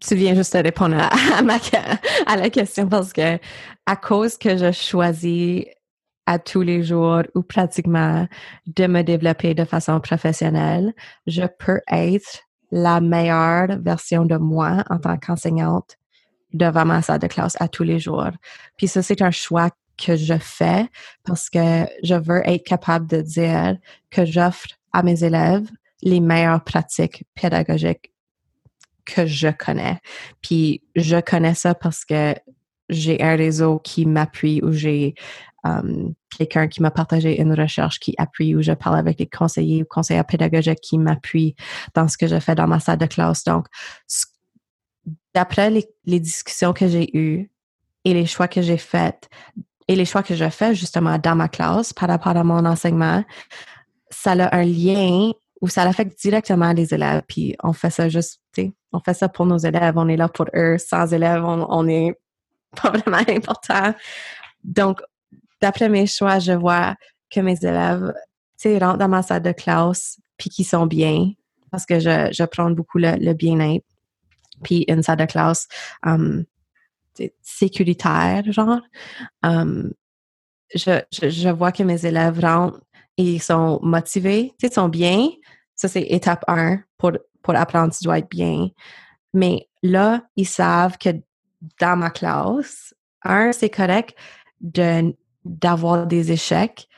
Tu, 0.00 0.14
viens 0.14 0.34
juste 0.34 0.56
de 0.56 0.62
répondre 0.62 0.96
à, 0.98 1.42
ma, 1.42 1.58
à 2.26 2.36
la 2.36 2.50
question 2.50 2.88
parce 2.88 3.12
que 3.12 3.38
à 3.86 3.96
cause 3.96 4.36
que 4.36 4.56
je 4.56 4.72
choisis 4.72 5.64
à 6.26 6.38
tous 6.38 6.62
les 6.62 6.82
jours 6.82 7.22
ou 7.34 7.42
pratiquement 7.42 8.26
de 8.66 8.86
me 8.86 9.02
développer 9.02 9.54
de 9.54 9.64
façon 9.64 10.00
professionnelle, 10.00 10.92
je 11.26 11.44
peux 11.58 11.80
être 11.90 12.40
la 12.72 13.00
meilleure 13.00 13.78
version 13.80 14.24
de 14.24 14.36
moi 14.36 14.84
en 14.90 14.98
tant 14.98 15.16
qu'enseignante 15.16 15.96
devant 16.52 16.84
ma 16.84 17.02
salle 17.02 17.20
de 17.20 17.26
classe 17.26 17.56
à 17.60 17.68
tous 17.68 17.84
les 17.84 18.00
jours. 18.00 18.30
Puis 18.76 18.88
ça, 18.88 19.02
c'est 19.02 19.22
un 19.22 19.30
choix 19.30 19.70
que 19.96 20.16
je 20.16 20.34
fais 20.38 20.88
parce 21.24 21.48
que 21.48 21.86
je 22.02 22.14
veux 22.14 22.42
être 22.44 22.64
capable 22.64 23.06
de 23.06 23.22
dire 23.22 23.76
que 24.10 24.24
j'offre 24.24 24.66
à 24.92 25.02
mes 25.02 25.22
élèves 25.24 25.68
les 26.02 26.20
meilleures 26.20 26.62
pratiques 26.62 27.24
pédagogiques 27.34 28.12
que 29.06 29.26
je 29.26 29.48
connais. 29.48 29.98
Puis 30.42 30.82
je 30.94 31.20
connais 31.20 31.54
ça 31.54 31.74
parce 31.74 32.04
que 32.04 32.34
j'ai 32.88 33.22
un 33.22 33.36
réseau 33.36 33.78
qui 33.78 34.06
m'appuie 34.06 34.60
ou 34.62 34.72
j'ai 34.72 35.14
um, 35.64 36.14
quelqu'un 36.36 36.68
qui 36.68 36.82
m'a 36.82 36.90
partagé 36.90 37.40
une 37.40 37.58
recherche 37.58 37.98
qui 37.98 38.14
appuie 38.18 38.54
ou 38.54 38.62
je 38.62 38.72
parle 38.72 38.98
avec 38.98 39.18
des 39.18 39.26
conseillers 39.26 39.82
ou 39.82 39.86
conseillers 39.88 40.22
pédagogiques 40.24 40.80
qui 40.80 40.98
m'appuient 40.98 41.56
dans 41.94 42.08
ce 42.08 42.16
que 42.18 42.26
je 42.26 42.38
fais 42.38 42.54
dans 42.54 42.68
ma 42.68 42.80
salle 42.80 42.98
de 42.98 43.06
classe. 43.06 43.44
Donc, 43.44 43.66
d'après 45.34 45.70
les, 45.70 45.86
les, 46.04 46.20
discussions 46.20 46.72
que 46.72 46.88
j'ai 46.88 47.16
eues 47.16 47.50
et 48.04 48.14
les 48.14 48.26
choix 48.26 48.48
que 48.48 48.62
j'ai 48.62 48.78
faits 48.78 49.28
et 49.88 49.96
les 49.96 50.04
choix 50.04 50.22
que 50.22 50.34
je 50.34 50.48
fais 50.48 50.74
justement 50.74 51.18
dans 51.18 51.36
ma 51.36 51.48
classe 51.48 51.92
par 51.92 52.08
rapport 52.08 52.36
à 52.36 52.44
mon 52.44 52.64
enseignement, 52.64 53.24
ça 54.10 54.32
a 54.32 54.56
un 54.56 54.64
lien 54.64 55.32
ou 55.60 55.68
ça 55.68 55.82
affecte 55.82 56.20
directement 56.20 56.72
les 56.72 56.92
élèves. 56.92 57.22
Puis 57.28 57.56
on 57.62 57.72
fait 57.72 57.90
ça 57.90 58.08
juste, 58.08 58.40
on 58.92 59.00
fait 59.00 59.14
ça 59.14 59.28
pour 59.28 59.46
nos 59.46 59.58
élèves, 59.58 59.96
on 59.96 60.08
est 60.08 60.16
là 60.16 60.28
pour 60.28 60.46
eux. 60.54 60.78
Sans 60.78 61.12
élèves, 61.12 61.44
on, 61.44 61.66
on 61.68 61.88
est 61.88 62.14
pas 62.82 62.90
vraiment 62.90 63.22
important. 63.28 63.94
Donc, 64.64 65.00
d'après 65.60 65.88
mes 65.88 66.06
choix, 66.06 66.38
je 66.38 66.52
vois 66.52 66.94
que 67.30 67.40
mes 67.40 67.58
élèves, 67.62 68.12
tu 68.58 68.68
sais, 68.68 68.78
rentrent 68.78 68.98
dans 68.98 69.08
ma 69.08 69.22
salle 69.22 69.42
de 69.42 69.52
classe 69.52 70.18
puis 70.36 70.50
qu'ils 70.50 70.66
sont 70.66 70.86
bien 70.86 71.32
parce 71.70 71.86
que 71.86 71.98
je, 72.00 72.28
je 72.32 72.44
prends 72.44 72.70
beaucoup 72.70 72.98
le, 72.98 73.32
bien-être. 73.32 73.84
Puis 74.62 74.84
une 74.88 75.02
salle 75.02 75.18
de 75.18 75.26
classe 75.26 75.68
um, 76.02 76.44
sécuritaire, 77.42 78.42
genre. 78.50 78.80
Um, 79.42 79.92
je, 80.74 81.00
je, 81.12 81.28
je, 81.28 81.48
vois 81.48 81.72
que 81.72 81.82
mes 81.82 82.06
élèves 82.06 82.40
rentrent 82.40 82.80
et 83.18 83.34
ils 83.34 83.42
sont 83.42 83.78
motivés, 83.82 84.54
tu 84.58 84.66
sais, 84.66 84.72
ils 84.72 84.74
sont 84.74 84.88
bien. 84.88 85.28
Ça, 85.74 85.88
c'est 85.88 86.02
étape 86.02 86.44
1 86.48 86.80
pour, 86.96 87.12
pour 87.46 87.54
apprendre, 87.54 87.94
tu 87.94 88.02
dois 88.02 88.18
être 88.18 88.28
bien. 88.28 88.70
Mais 89.32 89.68
là, 89.80 90.22
ils 90.34 90.48
savent 90.48 90.98
que 90.98 91.10
dans 91.80 91.96
ma 91.96 92.10
classe, 92.10 92.92
un, 93.22 93.52
c'est 93.52 93.70
correct 93.70 94.16
d'avoir 95.44 96.08
des 96.08 96.32
échecs 96.32 96.88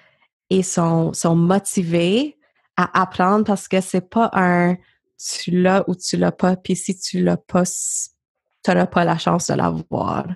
et 0.49 0.63
sont, 0.63 1.13
sont 1.13 1.37
motivés 1.37 2.39
à 2.79 3.03
apprendre 3.03 3.45
parce 3.45 3.69
que 3.69 3.83
c'est 3.83 4.09
pas 4.09 4.31
un 4.33 4.77
tu 5.19 5.51
l'as 5.51 5.85
ou 5.87 5.95
tu 5.95 6.17
l'as 6.17 6.33
pas, 6.33 6.57
puis 6.57 6.77
si 6.77 6.99
tu 6.99 7.23
l'as 7.23 7.37
pas, 7.37 7.65
tu 7.65 8.71
n'auras 8.71 8.87
pas 8.87 9.05
la 9.05 9.19
chance 9.19 9.49
de 9.49 9.55
l'avoir. 9.55 10.29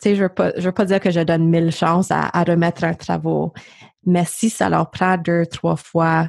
Tu 0.00 0.10
sais, 0.10 0.16
je 0.16 0.24
je 0.56 0.64
veux 0.64 0.72
pas 0.72 0.84
dire 0.84 1.00
que 1.00 1.12
je 1.12 1.20
donne 1.20 1.48
mille 1.48 1.70
chances 1.70 2.10
à, 2.10 2.28
à 2.36 2.42
remettre 2.42 2.84
un 2.84 2.94
travail, 2.94 3.50
mais 4.04 4.24
si 4.26 4.50
ça 4.50 4.68
leur 4.68 4.90
prend 4.90 5.16
deux, 5.16 5.46
trois 5.46 5.76
fois 5.76 6.28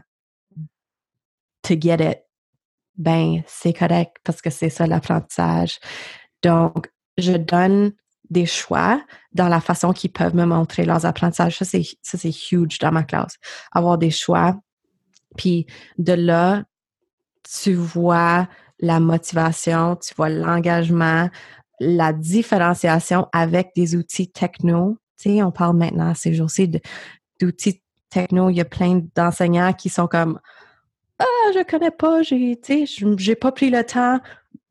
to 1.63 1.75
get 1.77 1.97
it, 1.99 2.28
ben, 2.99 3.41
c'est 3.47 3.73
correct 3.73 4.17
parce 4.23 4.41
que 4.41 4.49
c'est 4.49 4.69
ça 4.69 4.85
l'apprentissage. 4.85 5.79
Donc, 6.43 6.91
je 7.17 7.31
donne 7.31 7.93
des 8.29 8.45
choix 8.45 9.01
dans 9.33 9.47
la 9.47 9.61
façon 9.61 9.93
qu'ils 9.93 10.11
peuvent 10.11 10.35
me 10.35 10.45
montrer 10.45 10.85
leurs 10.85 11.05
apprentissages. 11.05 11.57
Ça, 11.57 11.65
c'est, 11.65 11.83
ça, 12.01 12.17
c'est 12.17 12.51
huge 12.51 12.77
dans 12.79 12.91
ma 12.91 13.03
classe. 13.03 13.37
Avoir 13.71 13.97
des 13.97 14.11
choix. 14.11 14.59
Puis 15.37 15.65
de 15.97 16.13
là, 16.13 16.63
tu 17.49 17.73
vois 17.73 18.47
la 18.79 18.99
motivation, 18.99 19.95
tu 19.95 20.13
vois 20.15 20.29
l'engagement, 20.29 21.29
la 21.79 22.11
différenciation 22.13 23.27
avec 23.31 23.71
des 23.75 23.95
outils 23.95 24.29
techno. 24.29 24.97
Tu 25.17 25.35
sais, 25.35 25.43
on 25.43 25.51
parle 25.51 25.77
maintenant 25.77 26.13
ces 26.13 26.33
jours-ci 26.33 26.69
d'outils 27.39 27.81
techno. 28.09 28.49
Il 28.49 28.57
y 28.57 28.61
a 28.61 28.65
plein 28.65 29.01
d'enseignants 29.15 29.73
qui 29.73 29.89
sont 29.89 30.07
comme 30.07 30.39
Ah, 31.19 31.51
je 31.53 31.63
connais 31.63 31.91
pas, 31.91 32.21
j'ai, 32.23 32.57
j'ai 33.17 33.35
pas 33.35 33.51
pris 33.51 33.69
le 33.69 33.83
temps 33.85 34.19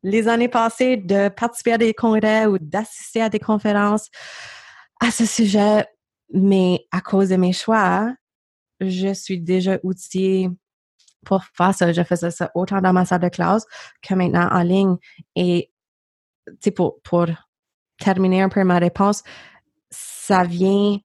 les 0.03 0.27
années 0.27 0.47
passées 0.49 0.97
de 0.97 1.29
participer 1.29 1.73
à 1.73 1.77
des 1.77 1.93
congrès 1.93 2.45
ou 2.45 2.57
d'assister 2.57 3.21
à 3.21 3.29
des 3.29 3.39
conférences 3.39 4.09
à 4.99 5.11
ce 5.11 5.25
sujet, 5.25 5.85
mais 6.33 6.85
à 6.91 7.01
cause 7.01 7.29
de 7.29 7.35
mes 7.35 7.53
choix, 7.53 8.13
je 8.79 9.13
suis 9.13 9.39
déjà 9.39 9.77
outillée 9.83 10.49
pour 11.25 11.43
faire 11.43 11.73
ça. 11.73 11.91
Je 11.91 12.03
faisais 12.03 12.31
ça 12.31 12.51
autant 12.55 12.81
dans 12.81 12.93
ma 12.93 13.05
salle 13.05 13.21
de 13.21 13.29
classe 13.29 13.65
que 14.01 14.13
maintenant 14.13 14.47
en 14.51 14.63
ligne. 14.63 14.95
Et 15.35 15.71
pour, 16.75 17.01
pour 17.01 17.27
terminer 17.99 18.41
un 18.41 18.49
peu 18.49 18.63
ma 18.63 18.79
réponse, 18.79 19.23
ça 19.91 20.43
vient 20.43 20.97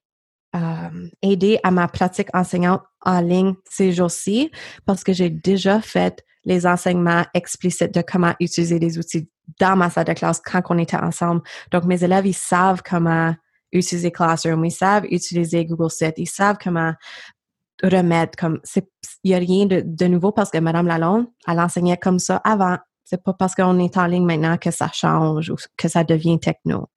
euh, 0.54 1.08
aider 1.22 1.58
à 1.62 1.70
ma 1.70 1.88
pratique 1.88 2.28
enseignante 2.34 2.82
en 3.04 3.20
ligne 3.20 3.54
ces 3.68 3.92
jours-ci 3.92 4.50
parce 4.86 5.02
que 5.04 5.12
j'ai 5.12 5.30
déjà 5.30 5.80
fait 5.80 6.24
les 6.44 6.66
enseignements 6.66 7.24
explicites 7.34 7.94
de 7.94 8.02
comment 8.02 8.34
utiliser 8.38 8.78
les 8.78 8.98
outils 8.98 9.28
dans 9.58 9.76
ma 9.76 9.90
salle 9.90 10.04
de 10.04 10.12
classe 10.12 10.40
quand 10.40 10.62
on 10.68 10.78
était 10.78 10.96
ensemble. 10.96 11.42
Donc, 11.70 11.84
mes 11.84 12.02
élèves, 12.02 12.26
ils 12.26 12.34
savent 12.34 12.82
comment 12.88 13.34
utiliser 13.72 14.10
Classroom, 14.10 14.64
ils 14.64 14.70
savent 14.70 15.04
utiliser 15.10 15.64
Google 15.64 15.90
Sit, 15.90 16.14
ils 16.16 16.26
savent 16.26 16.56
comment 16.62 16.92
remettre 17.82 18.36
comme 18.38 18.60
il 19.24 19.30
n'y 19.30 19.34
a 19.34 19.38
rien 19.38 19.66
de, 19.66 19.82
de, 19.84 20.06
nouveau 20.06 20.32
parce 20.32 20.50
que 20.50 20.58
Madame 20.58 20.86
Lalonde, 20.86 21.26
elle 21.48 21.60
enseignait 21.60 21.96
comme 21.96 22.18
ça 22.18 22.36
avant. 22.44 22.78
C'est 23.04 23.22
pas 23.22 23.34
parce 23.34 23.54
qu'on 23.54 23.78
est 23.80 23.96
en 23.96 24.06
ligne 24.06 24.24
maintenant 24.24 24.56
que 24.56 24.70
ça 24.70 24.90
change 24.92 25.50
ou 25.50 25.56
que 25.76 25.88
ça 25.88 26.04
devient 26.04 26.38
techno. 26.38 26.88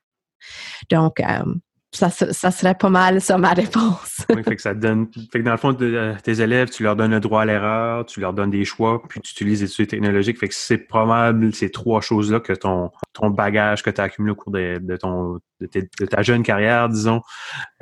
Donc, 0.89 1.19
euh, 1.19 1.55
ça, 1.91 2.09
ça, 2.09 2.51
serait 2.51 2.75
pas 2.75 2.89
mal 2.89 3.21
ça 3.21 3.37
ma 3.37 3.53
réponse. 3.53 4.25
oui, 4.35 4.43
fait 4.43 4.55
que 4.55 4.61
ça 4.61 4.73
donne. 4.73 5.07
Fait 5.31 5.39
que 5.39 5.43
dans 5.43 5.51
le 5.51 5.57
fond, 5.57 5.75
euh, 5.81 6.15
tes 6.21 6.41
élèves, 6.41 6.69
tu 6.69 6.83
leur 6.83 6.95
donnes 6.95 7.11
le 7.11 7.19
droit 7.19 7.43
à 7.43 7.45
l'erreur, 7.45 8.05
tu 8.05 8.19
leur 8.19 8.33
donnes 8.33 8.51
des 8.51 8.65
choix, 8.65 9.01
puis 9.07 9.21
tu 9.21 9.31
utilises 9.31 9.61
des 9.61 9.71
outils 9.71 9.87
technologiques. 9.87 10.37
Fait 10.37 10.49
que 10.49 10.53
c'est 10.53 10.77
probable 10.77 11.53
ces 11.53 11.71
trois 11.71 12.01
choses-là 12.01 12.39
que 12.39 12.53
ton, 12.53 12.91
ton 13.13 13.29
bagage 13.29 13.83
que 13.83 13.89
tu 13.89 14.01
as 14.01 14.05
accumulé 14.05 14.33
au 14.33 14.35
cours 14.35 14.51
de, 14.51 14.79
de 14.81 14.97
ton 14.97 15.39
de, 15.61 16.05
ta 16.05 16.21
jeune 16.21 16.43
carrière, 16.43 16.89
disons, 16.89 17.21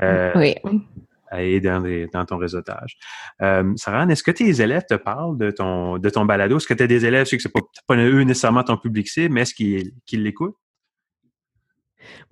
euh, 0.02 0.32
oui. 0.36 0.56
aidé 1.32 1.68
dans, 1.68 1.84
dans 2.14 2.26
ton 2.26 2.38
réseautage. 2.38 2.98
Euh, 3.42 3.74
Sarah, 3.76 4.06
est-ce 4.06 4.24
que 4.24 4.32
tes 4.32 4.62
élèves 4.62 4.86
te 4.88 4.96
parlent 4.96 5.38
de 5.38 5.50
ton 5.50 5.98
de 5.98 6.10
ton 6.10 6.26
balado? 6.26 6.58
Est-ce 6.58 6.68
que 6.68 6.76
tu 6.76 6.84
as 6.84 6.88
des 6.88 7.06
élèves, 7.06 7.26
je 7.26 7.32
sais 7.32 7.38
que 7.38 7.44
c'est 7.44 7.52
pas, 7.52 7.62
pas 7.88 7.98
eux 7.98 8.22
nécessairement 8.22 8.64
ton 8.64 8.78
public 8.78 9.10
cible, 9.10 9.34
mais 9.34 9.42
est-ce 9.42 9.56
qu'ils 9.56 9.92
qu'ils 10.06 10.24
l'écoutent? 10.24 10.56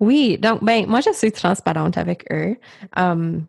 Oui, 0.00 0.38
donc, 0.38 0.62
ben, 0.64 0.86
moi, 0.86 1.00
je 1.00 1.12
suis 1.12 1.32
transparente 1.32 1.98
avec 1.98 2.24
eux. 2.32 2.56
Um, 2.96 3.46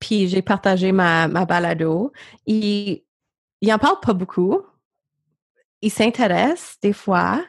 puis 0.00 0.28
j'ai 0.28 0.42
partagé 0.42 0.92
ma, 0.92 1.28
ma 1.28 1.44
balado. 1.44 2.12
Ils, 2.46 3.02
ils 3.60 3.72
en 3.72 3.78
parlent 3.78 4.00
pas 4.02 4.12
beaucoup. 4.12 4.60
Ils 5.82 5.90
s'intéressent 5.90 6.78
des 6.82 6.92
fois 6.92 7.42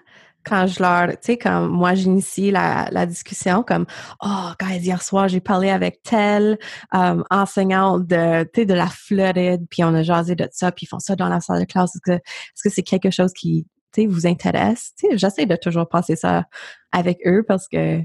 quand 0.45 0.67
je 0.67 0.81
leur, 0.81 1.09
tu 1.09 1.17
sais, 1.21 1.37
comme 1.37 1.69
moi 1.69 1.95
j'initie 1.95 2.51
la, 2.51 2.87
la 2.91 3.05
discussion, 3.05 3.63
comme 3.63 3.85
oh, 4.23 4.51
guys, 4.59 4.77
hier 4.77 5.01
soir 5.01 5.27
j'ai 5.27 5.39
parlé 5.39 5.69
avec 5.69 6.03
tel 6.03 6.59
um, 6.91 7.23
enseignant 7.31 7.99
de, 7.99 8.43
tu 8.53 8.61
sais, 8.61 8.65
de 8.65 8.73
la 8.73 8.87
Floride, 8.87 9.65
puis 9.69 9.83
on 9.83 9.93
a 9.93 10.03
jasé 10.03 10.35
de 10.35 10.47
ça, 10.51 10.71
puis 10.71 10.85
ils 10.85 10.87
font 10.87 10.99
ça 10.99 11.15
dans 11.15 11.29
la 11.29 11.41
salle 11.41 11.61
de 11.61 11.65
classe. 11.65 11.95
Est-ce 11.95 12.01
que 12.01 12.21
c'est 12.53 12.69
-ce 12.69 12.73
c'est 12.75 12.83
quelque 12.83 13.09
chose 13.09 13.33
qui, 13.33 13.65
vous 14.05 14.27
intéresse 14.27 14.93
j'essaie 15.13 15.45
de 15.45 15.55
toujours 15.55 15.87
passer 15.87 16.15
ça 16.15 16.45
avec 16.91 17.19
eux 17.25 17.43
parce 17.47 17.67
que 17.67 18.01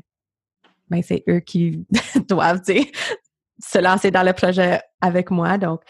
ben, 0.89 1.03
c'est 1.03 1.23
eux 1.29 1.41
qui 1.41 1.87
doivent 2.29 2.63
se 2.65 3.79
lancer 3.79 4.11
dans 4.11 4.23
le 4.23 4.33
projet 4.33 4.81
avec 5.01 5.31
moi. 5.31 5.57
Donc, 5.59 5.83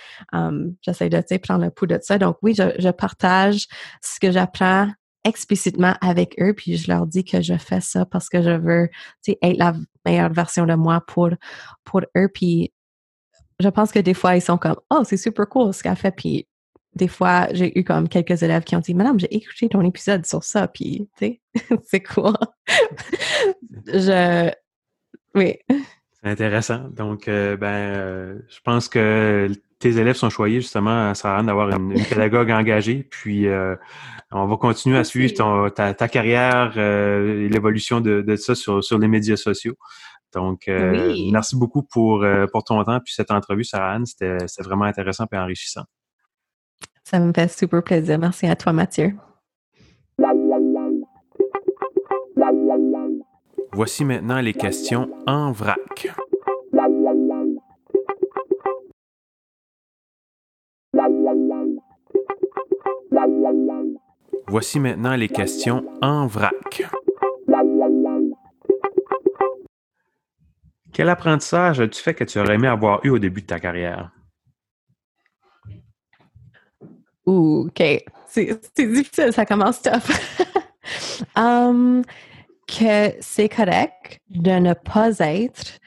j'essaie 0.83 1.09
de 1.09 1.39
prendre 1.39 1.65
le 1.65 1.71
pouls 1.71 1.87
de 1.87 1.99
ça. 2.03 2.19
Donc, 2.19 2.37
oui, 2.43 2.55
je, 2.55 2.75
je 2.79 2.91
partage 2.91 3.67
ce 4.03 4.21
que 4.21 4.31
j'apprends 4.31 4.89
explicitement 5.25 5.95
avec 6.01 6.37
eux, 6.41 6.55
puis 6.55 6.77
je 6.77 6.91
leur 6.91 7.07
dis 7.07 7.25
que 7.25 7.43
je 7.43 7.57
fais 7.57 7.81
ça 7.81 8.07
parce 8.07 8.29
que 8.29 8.43
je 8.43 8.51
veux 8.51 8.89
être 9.27 9.59
la 9.59 9.75
meilleure 10.07 10.33
version 10.33 10.67
de 10.67 10.75
moi 10.75 11.03
pour, 11.07 11.31
pour 11.85 12.01
eux. 12.17 12.29
Puis 12.33 12.73
je 13.59 13.69
pense 13.69 13.93
que 13.93 13.99
des 13.99 14.15
fois, 14.15 14.37
ils 14.37 14.43
sont 14.43 14.59
comme 14.59 14.77
Oh, 14.91 15.03
c'est 15.05 15.19
super 15.19 15.49
cool 15.49 15.75
ce 15.75 15.83
qu'elle 15.83 15.97
fait. 15.97 16.15
Puis 16.15 16.49
des 16.95 17.09
fois, 17.09 17.49
j'ai 17.53 17.79
eu 17.79 17.85
comme 17.85 18.09
quelques 18.09 18.43
élèves 18.43 18.65
qui 18.65 18.75
ont 18.77 18.81
dit 18.81 18.95
Madame, 18.95 19.19
j'ai 19.21 19.35
écouté 19.35 19.69
ton 19.69 19.83
épisode 19.83 20.27
sur 20.27 20.43
ça, 20.43 20.69
puis 20.69 21.09
tu 21.17 21.27
sais, 21.27 21.41
c'est 21.85 22.01
cool. 22.03 22.35
je, 23.87 24.51
oui. 25.35 25.57
C'est 26.23 26.31
intéressant. 26.31 26.89
Donc, 26.91 27.29
euh, 27.29 27.57
ben, 27.57 27.67
euh, 27.67 28.39
je 28.49 28.59
pense 28.63 28.89
que 28.89 29.51
tes 29.79 29.97
élèves 29.97 30.17
sont 30.17 30.29
choyés 30.29 30.61
justement, 30.61 31.15
Sarah, 31.15 31.43
d'avoir 31.43 31.71
une, 31.71 31.95
pédagogue 32.05 32.51
engagée. 32.51 33.07
Puis 33.11 33.47
euh, 33.47 33.75
on 34.31 34.47
va 34.47 34.57
continuer 34.57 34.99
à 34.99 35.05
suivre 35.05 35.71
ta, 35.71 36.09
carrière 36.09 36.77
et 36.77 37.49
l'évolution 37.49 38.01
de, 38.01 38.37
ça 38.37 38.55
sur, 38.55 38.99
les 38.99 39.09
médias 39.09 39.37
sociaux. 39.37 39.77
Donc, 40.35 40.69
merci 40.69 41.57
beaucoup 41.57 41.83
pour, 41.83 42.25
pour 42.53 42.65
ton 42.65 42.85
temps 42.85 43.01
puis 43.01 43.15
cette 43.15 43.31
entrevue, 43.31 43.65
Sarah 43.65 43.93
Anne. 43.93 44.05
C'était 44.07 44.37
vraiment 44.63 44.85
intéressant 44.85 45.25
et 45.33 45.39
enrichissant. 45.39 45.85
Ça 47.11 47.19
me 47.19 47.33
fait 47.33 47.49
super 47.51 47.83
plaisir. 47.83 48.21
Merci 48.21 48.47
à 48.47 48.55
toi, 48.55 48.73
Mathieu. 48.73 49.17
Voici 53.73 54.05
maintenant 54.05 54.41
les 54.41 54.55
questions 54.55 55.11
en 55.27 55.51
vrac. 55.51 56.09
Voici 64.47 64.79
maintenant 64.79 65.17
les 65.17 65.29
questions 65.29 65.85
en 66.01 66.29
vrac. 66.29 66.85
Quel 70.93 71.09
apprentissage 71.09 71.81
as-tu 71.81 72.01
fait 72.01 72.15
que 72.15 72.23
tu 72.23 72.39
aurais 72.39 72.55
aimé 72.55 72.69
avoir 72.69 73.05
eu 73.05 73.11
au 73.11 73.19
début 73.19 73.41
de 73.41 73.47
ta 73.47 73.59
carrière? 73.59 74.13
OK. 77.31 77.83
C'est 78.27 78.61
difficile, 78.79 79.33
ça 79.33 79.45
commence 79.45 79.83
tough. 79.83 80.11
um, 81.37 82.03
que 82.67 83.13
c'est 83.21 83.49
correct 83.49 84.21
de 84.29 84.53
ne 84.53 84.75
pas 84.75 85.19
être 85.19 85.79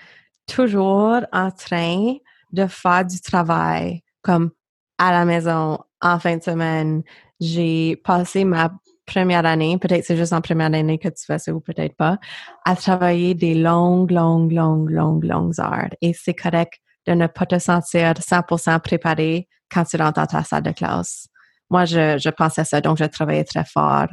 toujours 0.48 1.22
en 1.32 1.52
train 1.52 2.16
de 2.52 2.68
faire 2.68 3.06
du 3.06 3.22
travail 3.22 4.02
comme 4.22 4.52
à 4.98 5.12
la 5.12 5.26
maison 5.26 5.80
en 6.02 6.20
fin 6.20 6.38
de 6.38 6.44
semaine. 6.44 7.04
J'ai 7.40 7.96
passé 8.04 8.44
ma 8.44 8.72
première 9.06 9.46
année, 9.46 9.78
peut-être 9.78 10.06
c'est 10.06 10.18
juste 10.18 10.34
en 10.34 10.42
première 10.42 10.74
année 10.74 10.98
que 10.98 11.10
tu 11.10 11.26
fais 11.26 11.40
ça 11.40 11.54
ou 11.54 11.60
peut-être 11.60 11.96
pas, 11.96 12.18
à 12.66 12.76
travailler 12.76 13.34
des 13.34 13.54
longues, 13.54 14.12
longues, 14.12 14.52
longues, 14.52 14.90
longues, 14.90 15.24
longues 15.24 15.60
heures. 15.60 15.90
Et 16.02 16.14
c'est 16.14 16.34
correct 16.34 16.74
de 17.06 17.14
ne 17.14 17.28
pas 17.28 17.46
te 17.46 17.60
sentir 17.60 18.14
100% 18.14 18.80
préparé 18.82 19.48
quand 19.72 19.84
tu 19.84 19.98
rentres 19.98 20.20
dans 20.22 20.26
ta 20.26 20.44
salle 20.44 20.64
de 20.64 20.72
classe 20.72 21.28
moi, 21.74 21.86
je, 21.86 22.20
je 22.20 22.30
pensais 22.30 22.62
à 22.62 22.66
ça, 22.66 22.82
donc 22.82 23.00
je 23.00 23.04
travaillais 23.04 23.44
très 23.44 23.66
fort 23.66 24.06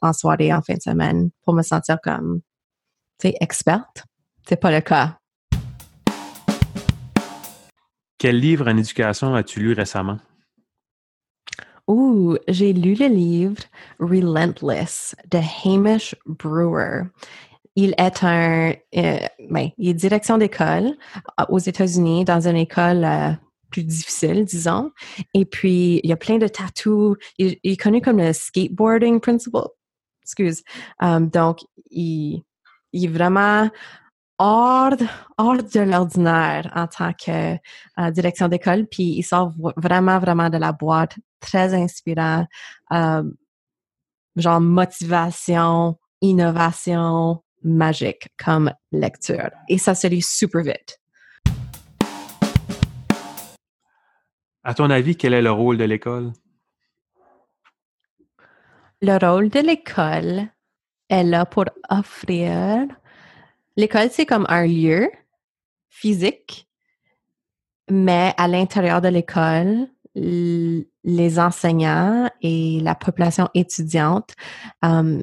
en 0.00 0.12
soirée, 0.14 0.50
en 0.50 0.62
fin 0.62 0.76
de 0.76 0.80
semaine, 0.80 1.28
pour 1.44 1.52
me 1.52 1.62
sentir 1.62 1.98
comme, 2.02 2.40
tu 3.20 3.28
sais, 3.28 3.34
experte. 3.38 4.04
C'est 4.48 4.56
pas 4.56 4.70
le 4.70 4.80
cas. 4.80 5.18
Quel 8.16 8.38
livre 8.38 8.66
en 8.66 8.78
éducation 8.78 9.34
as-tu 9.34 9.60
lu 9.60 9.74
récemment? 9.74 10.18
Ouh, 11.86 12.38
j'ai 12.48 12.72
lu 12.72 12.94
le 12.94 13.08
livre 13.08 13.62
Relentless 14.00 15.14
de 15.30 15.40
Hamish 15.64 16.14
Brewer. 16.24 17.02
Il 17.76 17.94
est 17.98 18.24
un, 18.24 18.72
euh, 18.96 19.18
ben, 19.50 19.68
il 19.76 19.90
est 19.90 19.94
direction 19.94 20.38
d'école 20.38 20.92
euh, 21.38 21.44
aux 21.50 21.58
États-Unis 21.58 22.24
dans 22.24 22.48
une 22.48 22.56
école 22.56 23.04
euh, 23.04 23.32
plus 23.72 23.84
difficile, 23.84 24.44
disons. 24.44 24.92
Et 25.34 25.44
puis, 25.44 26.00
il 26.04 26.08
y 26.08 26.12
a 26.12 26.16
plein 26.16 26.38
de 26.38 26.46
tattoos. 26.46 27.16
Il, 27.38 27.58
est 27.64 27.76
connu 27.76 28.00
comme 28.00 28.18
le 28.18 28.32
skateboarding 28.32 29.20
principle. 29.20 29.68
Excuse. 30.22 30.62
Um, 31.00 31.28
donc, 31.28 31.60
il, 31.90 32.44
est 32.92 33.08
vraiment 33.08 33.68
hors, 34.38 34.96
hors 35.38 35.62
de 35.62 35.80
l'ordinaire 35.80 36.70
en 36.74 36.86
tant 36.86 37.12
que 37.12 37.54
euh, 37.54 38.10
direction 38.12 38.48
d'école. 38.48 38.86
Puis, 38.86 39.14
il 39.16 39.22
sort 39.22 39.52
vraiment, 39.76 40.18
vraiment 40.18 40.50
de 40.50 40.58
la 40.58 40.72
boîte. 40.72 41.16
Très 41.40 41.74
inspirant. 41.74 42.46
Um, 42.90 43.34
genre 44.36 44.60
motivation, 44.60 45.98
innovation, 46.20 47.42
magique 47.64 48.28
comme 48.42 48.72
lecture. 48.92 49.50
Et 49.68 49.78
ça 49.78 49.94
se 49.94 50.06
lit 50.06 50.22
super 50.22 50.62
vite. 50.62 51.01
À 54.64 54.74
ton 54.74 54.90
avis, 54.90 55.16
quel 55.16 55.34
est 55.34 55.42
le 55.42 55.50
rôle 55.50 55.76
de 55.76 55.84
l'école? 55.84 56.32
Le 59.00 59.18
rôle 59.18 59.48
de 59.48 59.58
l'école 59.58 60.48
est 61.08 61.24
là 61.24 61.44
pour 61.44 61.64
offrir. 61.90 62.86
L'école, 63.76 64.08
c'est 64.10 64.26
comme 64.26 64.46
un 64.48 64.66
lieu 64.66 65.10
physique, 65.88 66.68
mais 67.90 68.34
à 68.36 68.46
l'intérieur 68.46 69.00
de 69.00 69.08
l'école, 69.08 69.88
les 70.14 71.38
enseignants 71.38 72.30
et 72.40 72.78
la 72.80 72.94
population 72.94 73.48
étudiante 73.54 74.34
um, 74.82 75.22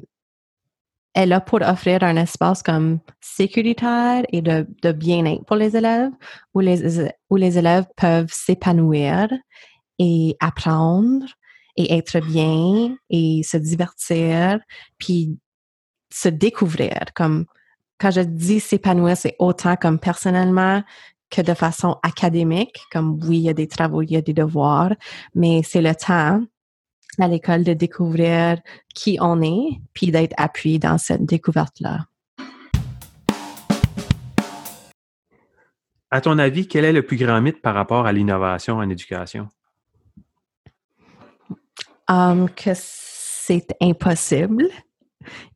est 1.14 1.26
là 1.26 1.40
pour 1.40 1.60
offrir 1.62 2.02
un 2.02 2.16
espace 2.16 2.62
comme 2.62 3.00
sécuritaire 3.20 4.22
et 4.32 4.42
de, 4.42 4.66
de 4.82 4.92
bien-être 4.92 5.44
pour 5.44 5.56
les 5.56 5.76
élèves, 5.76 6.10
où 6.54 6.60
les, 6.60 7.08
où 7.30 7.36
les 7.36 7.58
élèves 7.58 7.86
peuvent 7.96 8.32
s'épanouir 8.32 9.28
et 9.98 10.36
apprendre 10.40 11.26
et 11.76 11.94
être 11.94 12.20
bien 12.20 12.96
et 13.10 13.42
se 13.42 13.56
divertir, 13.56 14.60
puis 14.98 15.38
se 16.12 16.28
découvrir. 16.28 16.98
Comme 17.14 17.46
quand 17.98 18.10
je 18.10 18.20
dis 18.20 18.60
s'épanouir, 18.60 19.16
c'est 19.16 19.36
autant 19.38 19.76
comme 19.76 19.98
personnellement 19.98 20.82
que 21.30 21.42
de 21.42 21.54
façon 21.54 21.96
académique, 22.02 22.80
comme 22.90 23.20
oui, 23.22 23.38
il 23.38 23.42
y 23.42 23.48
a 23.48 23.54
des 23.54 23.68
travaux, 23.68 24.02
il 24.02 24.10
y 24.10 24.16
a 24.16 24.20
des 24.20 24.32
devoirs, 24.32 24.92
mais 25.34 25.62
c'est 25.64 25.82
le 25.82 25.94
temps 25.94 26.42
à 27.18 27.28
l'école 27.28 27.64
de 27.64 27.72
découvrir 27.72 28.58
qui 28.94 29.18
on 29.20 29.42
est, 29.42 29.80
puis 29.92 30.10
d'être 30.10 30.34
appuyé 30.36 30.78
dans 30.78 30.98
cette 30.98 31.24
découverte-là. 31.24 32.06
À 36.12 36.20
ton 36.20 36.38
avis, 36.38 36.66
quel 36.66 36.84
est 36.84 36.92
le 36.92 37.02
plus 37.02 37.16
grand 37.16 37.40
mythe 37.40 37.62
par 37.62 37.74
rapport 37.74 38.06
à 38.06 38.12
l'innovation 38.12 38.76
en 38.78 38.88
éducation? 38.90 39.48
Um, 42.08 42.50
que 42.50 42.72
c'est 42.74 43.68
impossible 43.80 44.66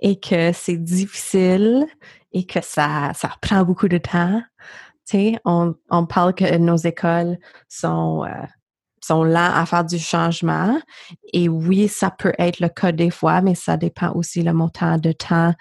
et 0.00 0.20
que 0.20 0.52
c'est 0.52 0.76
difficile 0.76 1.86
et 2.32 2.46
que 2.46 2.60
ça, 2.62 3.12
ça 3.14 3.30
prend 3.40 3.64
beaucoup 3.64 3.88
de 3.88 3.98
temps. 3.98 4.40
Tu 5.06 5.16
sais, 5.16 5.40
on, 5.44 5.74
on 5.90 6.06
parle 6.06 6.34
que 6.34 6.56
nos 6.56 6.76
écoles 6.76 7.38
sont 7.68 8.24
euh, 8.24 8.46
sont 9.04 9.24
lents 9.24 9.52
à 9.54 9.66
faire 9.66 9.84
du 9.84 9.98
changement. 9.98 10.80
Et 11.32 11.48
oui, 11.48 11.88
ça 11.88 12.10
peut 12.10 12.32
être 12.38 12.60
le 12.60 12.68
cas 12.68 12.92
des 12.92 13.10
fois, 13.10 13.40
mais 13.42 13.54
ça 13.54 13.76
dépend 13.76 14.12
aussi 14.12 14.42
le 14.42 14.52
montant 14.52 14.98
de 14.98 15.12
temps, 15.12 15.54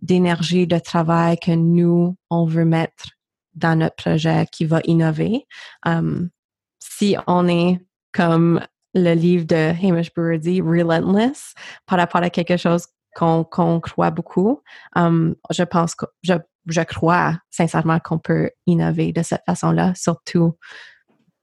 d'énergie, 0.00 0.66
de 0.66 0.78
travail 0.78 1.38
que 1.38 1.52
nous, 1.52 2.16
on 2.30 2.44
veut 2.44 2.64
mettre 2.64 3.06
dans 3.54 3.78
notre 3.78 3.96
projet 3.96 4.46
qui 4.50 4.64
va 4.64 4.80
innover. 4.84 5.46
Um, 5.84 6.30
si 6.78 7.16
on 7.26 7.48
est 7.48 7.80
comme 8.12 8.60
le 8.94 9.14
livre 9.14 9.44
de 9.44 9.72
Hamish 9.84 10.12
Brewer 10.14 10.60
Relentless, 10.60 11.54
par 11.86 11.98
rapport 11.98 12.22
à 12.22 12.30
quelque 12.30 12.56
chose 12.56 12.86
qu'on 13.16 13.44
croit 13.44 14.10
beaucoup, 14.10 14.60
um, 14.94 15.34
je 15.50 15.62
pense 15.62 15.94
que 15.94 16.06
je, 16.22 16.34
je 16.66 16.80
crois 16.80 17.38
sincèrement 17.50 17.98
qu'on 17.98 18.18
peut 18.18 18.50
innover 18.66 19.12
de 19.12 19.22
cette 19.22 19.42
façon-là, 19.46 19.94
surtout 19.94 20.56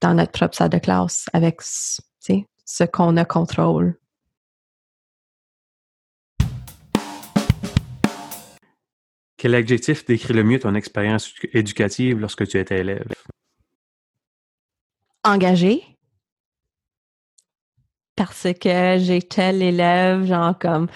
dans 0.01 0.13
notre 0.15 0.31
propre 0.31 0.55
salle 0.55 0.69
de 0.69 0.79
classe 0.79 1.27
avec 1.31 1.61
ce 1.61 2.83
qu'on 2.83 3.17
a 3.17 3.25
contrôle. 3.25 3.97
Quel 9.37 9.55
adjectif 9.55 10.05
décrit 10.05 10.33
le 10.33 10.43
mieux 10.43 10.59
ton 10.59 10.75
expérience 10.75 11.33
éducative 11.53 12.19
lorsque 12.19 12.47
tu 12.47 12.59
étais 12.59 12.81
élève? 12.81 13.07
Engagé. 15.23 15.83
Parce 18.15 18.47
que 18.53 18.97
j'étais 18.99 19.51
l'élève, 19.51 20.25
genre 20.25 20.57
comme 20.59 20.87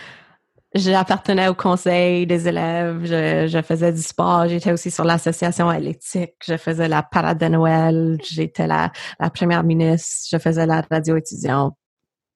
J'appartenais 0.75 1.47
au 1.47 1.53
conseil 1.53 2.27
des 2.27 2.49
élèves, 2.49 3.05
je, 3.05 3.61
faisais 3.61 3.93
du 3.93 4.01
sport, 4.01 4.45
j'étais 4.49 4.73
aussi 4.73 4.91
sur 4.91 5.05
l'association 5.05 5.69
athlétique, 5.69 6.35
je 6.45 6.57
faisais 6.57 6.89
la 6.89 7.01
parade 7.01 7.37
de 7.37 7.45
Noël, 7.45 8.17
j'étais 8.21 8.67
la, 8.67 8.91
la 9.17 9.29
première 9.29 9.63
ministre, 9.63 10.27
je 10.29 10.37
faisais 10.37 10.65
la 10.65 10.83
radio 10.91 11.15
étudiante. 11.15 11.75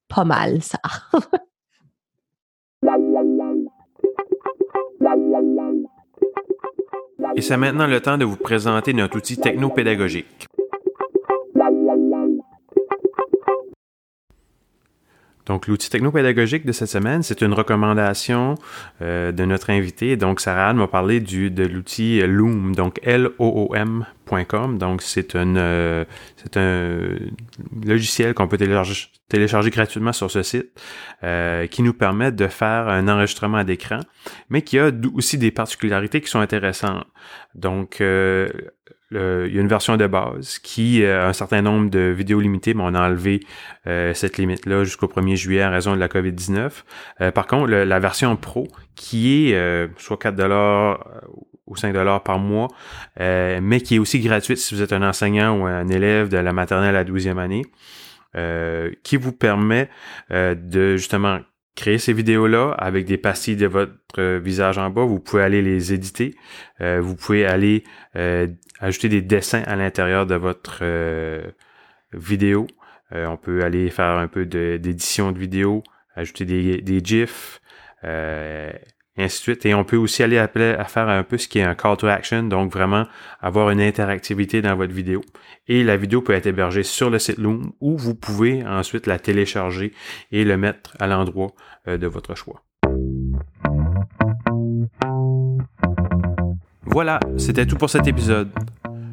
Pas 0.07 0.23
mal, 0.23 0.61
ça. 0.61 0.79
Et 7.35 7.41
c'est 7.41 7.57
maintenant 7.57 7.87
le 7.87 7.99
temps 7.99 8.17
de 8.17 8.23
vous 8.23 8.37
présenter 8.37 8.93
notre 8.93 9.17
outil 9.17 9.37
technopédagogique. 9.37 10.47
Donc, 15.49 15.65
l'outil 15.65 15.89
technopédagogique 15.89 16.63
de 16.63 16.71
cette 16.71 16.89
semaine, 16.89 17.23
c'est 17.23 17.41
une 17.41 17.53
recommandation 17.53 18.53
euh, 19.01 19.31
de 19.31 19.45
notre 19.45 19.71
invité. 19.71 20.15
Donc, 20.15 20.41
Sarah 20.41 20.69
Anne 20.69 20.77
m'a 20.77 20.87
parlé 20.87 21.19
du, 21.19 21.49
de 21.49 21.65
l'outil 21.65 22.21
Loom, 22.21 22.75
donc 22.75 22.99
L-O-O-M 23.01 24.05
Donc, 24.77 25.01
c'est 25.01 25.35
un, 25.35 25.55
euh, 25.55 26.05
un 26.55 27.15
logiciel 27.83 28.35
qu'on 28.35 28.47
peut 28.47 28.59
télécharger, 28.59 29.71
gratuitement 29.71 30.13
sur 30.13 30.29
ce 30.29 30.43
site 30.43 30.69
euh, 31.23 31.65
qui 31.65 31.81
nous 31.81 31.93
permet 31.93 32.31
de 32.31 32.45
faire 32.45 32.87
un 32.87 33.07
enregistrement 33.07 33.63
d'écran, 33.63 34.01
mais 34.51 34.61
qui 34.61 34.77
a 34.77 34.91
aussi 35.15 35.39
des 35.39 35.49
particularités 35.49 36.21
qui 36.21 36.29
sont 36.29 36.41
intéressantes. 36.41 37.07
Donc, 37.55 38.03
euh, 39.13 39.45
il 39.47 39.55
y 39.55 39.57
a 39.57 39.61
une 39.61 39.67
version 39.67 39.97
de 39.97 40.07
base 40.07 40.59
qui 40.59 41.05
a 41.05 41.27
un 41.27 41.33
certain 41.33 41.61
nombre 41.61 41.89
de 41.89 42.13
vidéos 42.15 42.39
limitées, 42.39 42.73
mais 42.73 42.83
on 42.83 42.93
a 42.93 43.07
enlevé 43.07 43.41
cette 43.85 44.37
limite-là 44.37 44.83
jusqu'au 44.83 45.07
1er 45.07 45.35
juillet 45.35 45.65
en 45.65 45.71
raison 45.71 45.95
de 45.95 45.99
la 45.99 46.07
COVID-19. 46.07 47.31
par 47.31 47.47
contre, 47.47 47.71
la 47.71 47.99
version 47.99 48.35
Pro, 48.35 48.67
qui 48.95 49.51
est 49.51 49.89
soit 49.97 50.17
4 50.17 50.35
dollars 50.35 51.03
ou 51.69 51.75
5 51.75 51.93
dollars 51.93 52.23
par 52.23 52.39
mois, 52.39 52.67
euh, 53.19 53.59
mais 53.61 53.79
qui 53.79 53.95
est 53.95 53.99
aussi 53.99 54.19
gratuite 54.19 54.57
si 54.57 54.75
vous 54.75 54.81
êtes 54.81 54.91
un 54.91 55.07
enseignant 55.07 55.57
ou 55.57 55.65
un 55.65 55.87
élève 55.87 56.27
de 56.27 56.37
la 56.37 56.51
maternelle 56.51 56.95
à 56.95 57.03
la 57.03 57.05
12e 57.05 57.37
année, 57.37 57.63
euh, 58.35 58.91
qui 59.03 59.15
vous 59.15 59.31
permet 59.31 59.89
euh, 60.31 60.55
de 60.55 60.97
justement 60.97 61.39
créer 61.75 61.97
ces 61.97 62.13
vidéos-là 62.13 62.71
avec 62.77 63.05
des 63.05 63.17
pastilles 63.17 63.55
de 63.55 63.67
votre 63.67 64.37
visage 64.37 64.77
en 64.77 64.89
bas. 64.89 65.05
Vous 65.05 65.19
pouvez 65.19 65.43
aller 65.43 65.61
les 65.61 65.93
éditer. 65.93 66.35
vous 66.79 67.15
pouvez 67.15 67.45
aller 67.45 67.83
ajouter 68.79 69.09
des 69.09 69.21
dessins 69.21 69.63
à 69.65 69.75
l'intérieur 69.75 70.25
de 70.25 70.35
votre 70.35 70.83
vidéo. 72.13 72.67
on 73.11 73.37
peut 73.37 73.63
aller 73.63 73.89
faire 73.89 74.17
un 74.17 74.27
peu 74.27 74.45
d'édition 74.45 75.31
de, 75.31 75.39
vidéo, 75.39 75.83
ajouter 76.15 76.45
des, 76.45 76.81
des 76.81 76.99
GIFs, 77.03 77.61
et. 79.19 79.65
Et 79.65 79.73
on 79.73 79.83
peut 79.83 79.97
aussi 79.97 80.23
aller 80.23 80.37
à 80.37 80.47
faire 80.47 81.09
un 81.09 81.23
peu 81.23 81.37
ce 81.37 81.47
qui 81.47 81.59
est 81.59 81.63
un 81.63 81.75
call 81.75 81.97
to 81.97 82.07
action, 82.07 82.43
donc 82.43 82.71
vraiment 82.71 83.05
avoir 83.41 83.69
une 83.69 83.81
interactivité 83.81 84.61
dans 84.61 84.75
votre 84.75 84.93
vidéo. 84.93 85.21
Et 85.67 85.83
la 85.83 85.97
vidéo 85.97 86.21
peut 86.21 86.33
être 86.33 86.47
hébergée 86.47 86.83
sur 86.83 87.09
le 87.09 87.19
site 87.19 87.37
Loom 87.37 87.71
ou 87.79 87.97
vous 87.97 88.15
pouvez 88.15 88.65
ensuite 88.65 89.07
la 89.07 89.19
télécharger 89.19 89.93
et 90.31 90.43
le 90.43 90.57
mettre 90.57 90.95
à 90.99 91.07
l'endroit 91.07 91.51
euh, 91.87 91.97
de 91.97 92.07
votre 92.07 92.35
choix. 92.35 92.63
Voilà, 96.85 97.19
c'était 97.37 97.67
tout 97.67 97.75
pour 97.75 97.89
cet 97.89 98.07
épisode. 98.07 98.49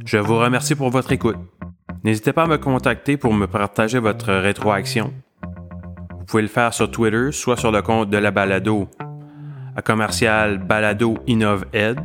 Je 0.07 0.16
vous 0.16 0.38
remercie 0.38 0.75
pour 0.75 0.88
votre 0.90 1.12
écoute. 1.12 1.37
N'hésitez 2.05 2.33
pas 2.33 2.45
à 2.45 2.47
me 2.47 2.57
contacter 2.57 3.16
pour 3.16 3.35
me 3.35 3.47
partager 3.47 3.99
votre 3.99 4.33
rétroaction. 4.33 5.12
Vous 6.19 6.25
pouvez 6.25 6.42
le 6.42 6.49
faire 6.49 6.73
sur 6.73 6.90
Twitter, 6.90 7.33
soit 7.33 7.57
sur 7.57 7.71
le 7.71 7.83
compte 7.83 8.09
de 8.09 8.16
la 8.16 8.31
balado 8.31 8.88
à 9.76 9.82
commercial 9.82 10.58
balado 10.58 11.18
innove 11.26 11.66
ed 11.72 12.00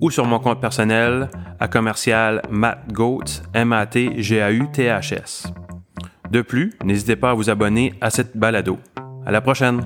ou 0.00 0.10
sur 0.10 0.26
mon 0.26 0.38
compte 0.38 0.60
personnel 0.60 1.30
à 1.58 1.68
commercial 1.68 2.42
matgoats 2.50 3.42
m 3.54 3.72
a 3.72 3.86
t 3.86 4.22
g 4.22 4.42
a 4.42 4.50
u 4.50 4.68
t 4.70 4.88
h 4.88 5.12
s. 5.12 5.46
De 6.30 6.42
plus, 6.42 6.72
n'hésitez 6.84 7.16
pas 7.16 7.30
à 7.30 7.34
vous 7.34 7.48
abonner 7.48 7.94
à 8.00 8.10
cette 8.10 8.36
balado. 8.36 8.78
À 9.24 9.30
la 9.30 9.40
prochaine. 9.40 9.80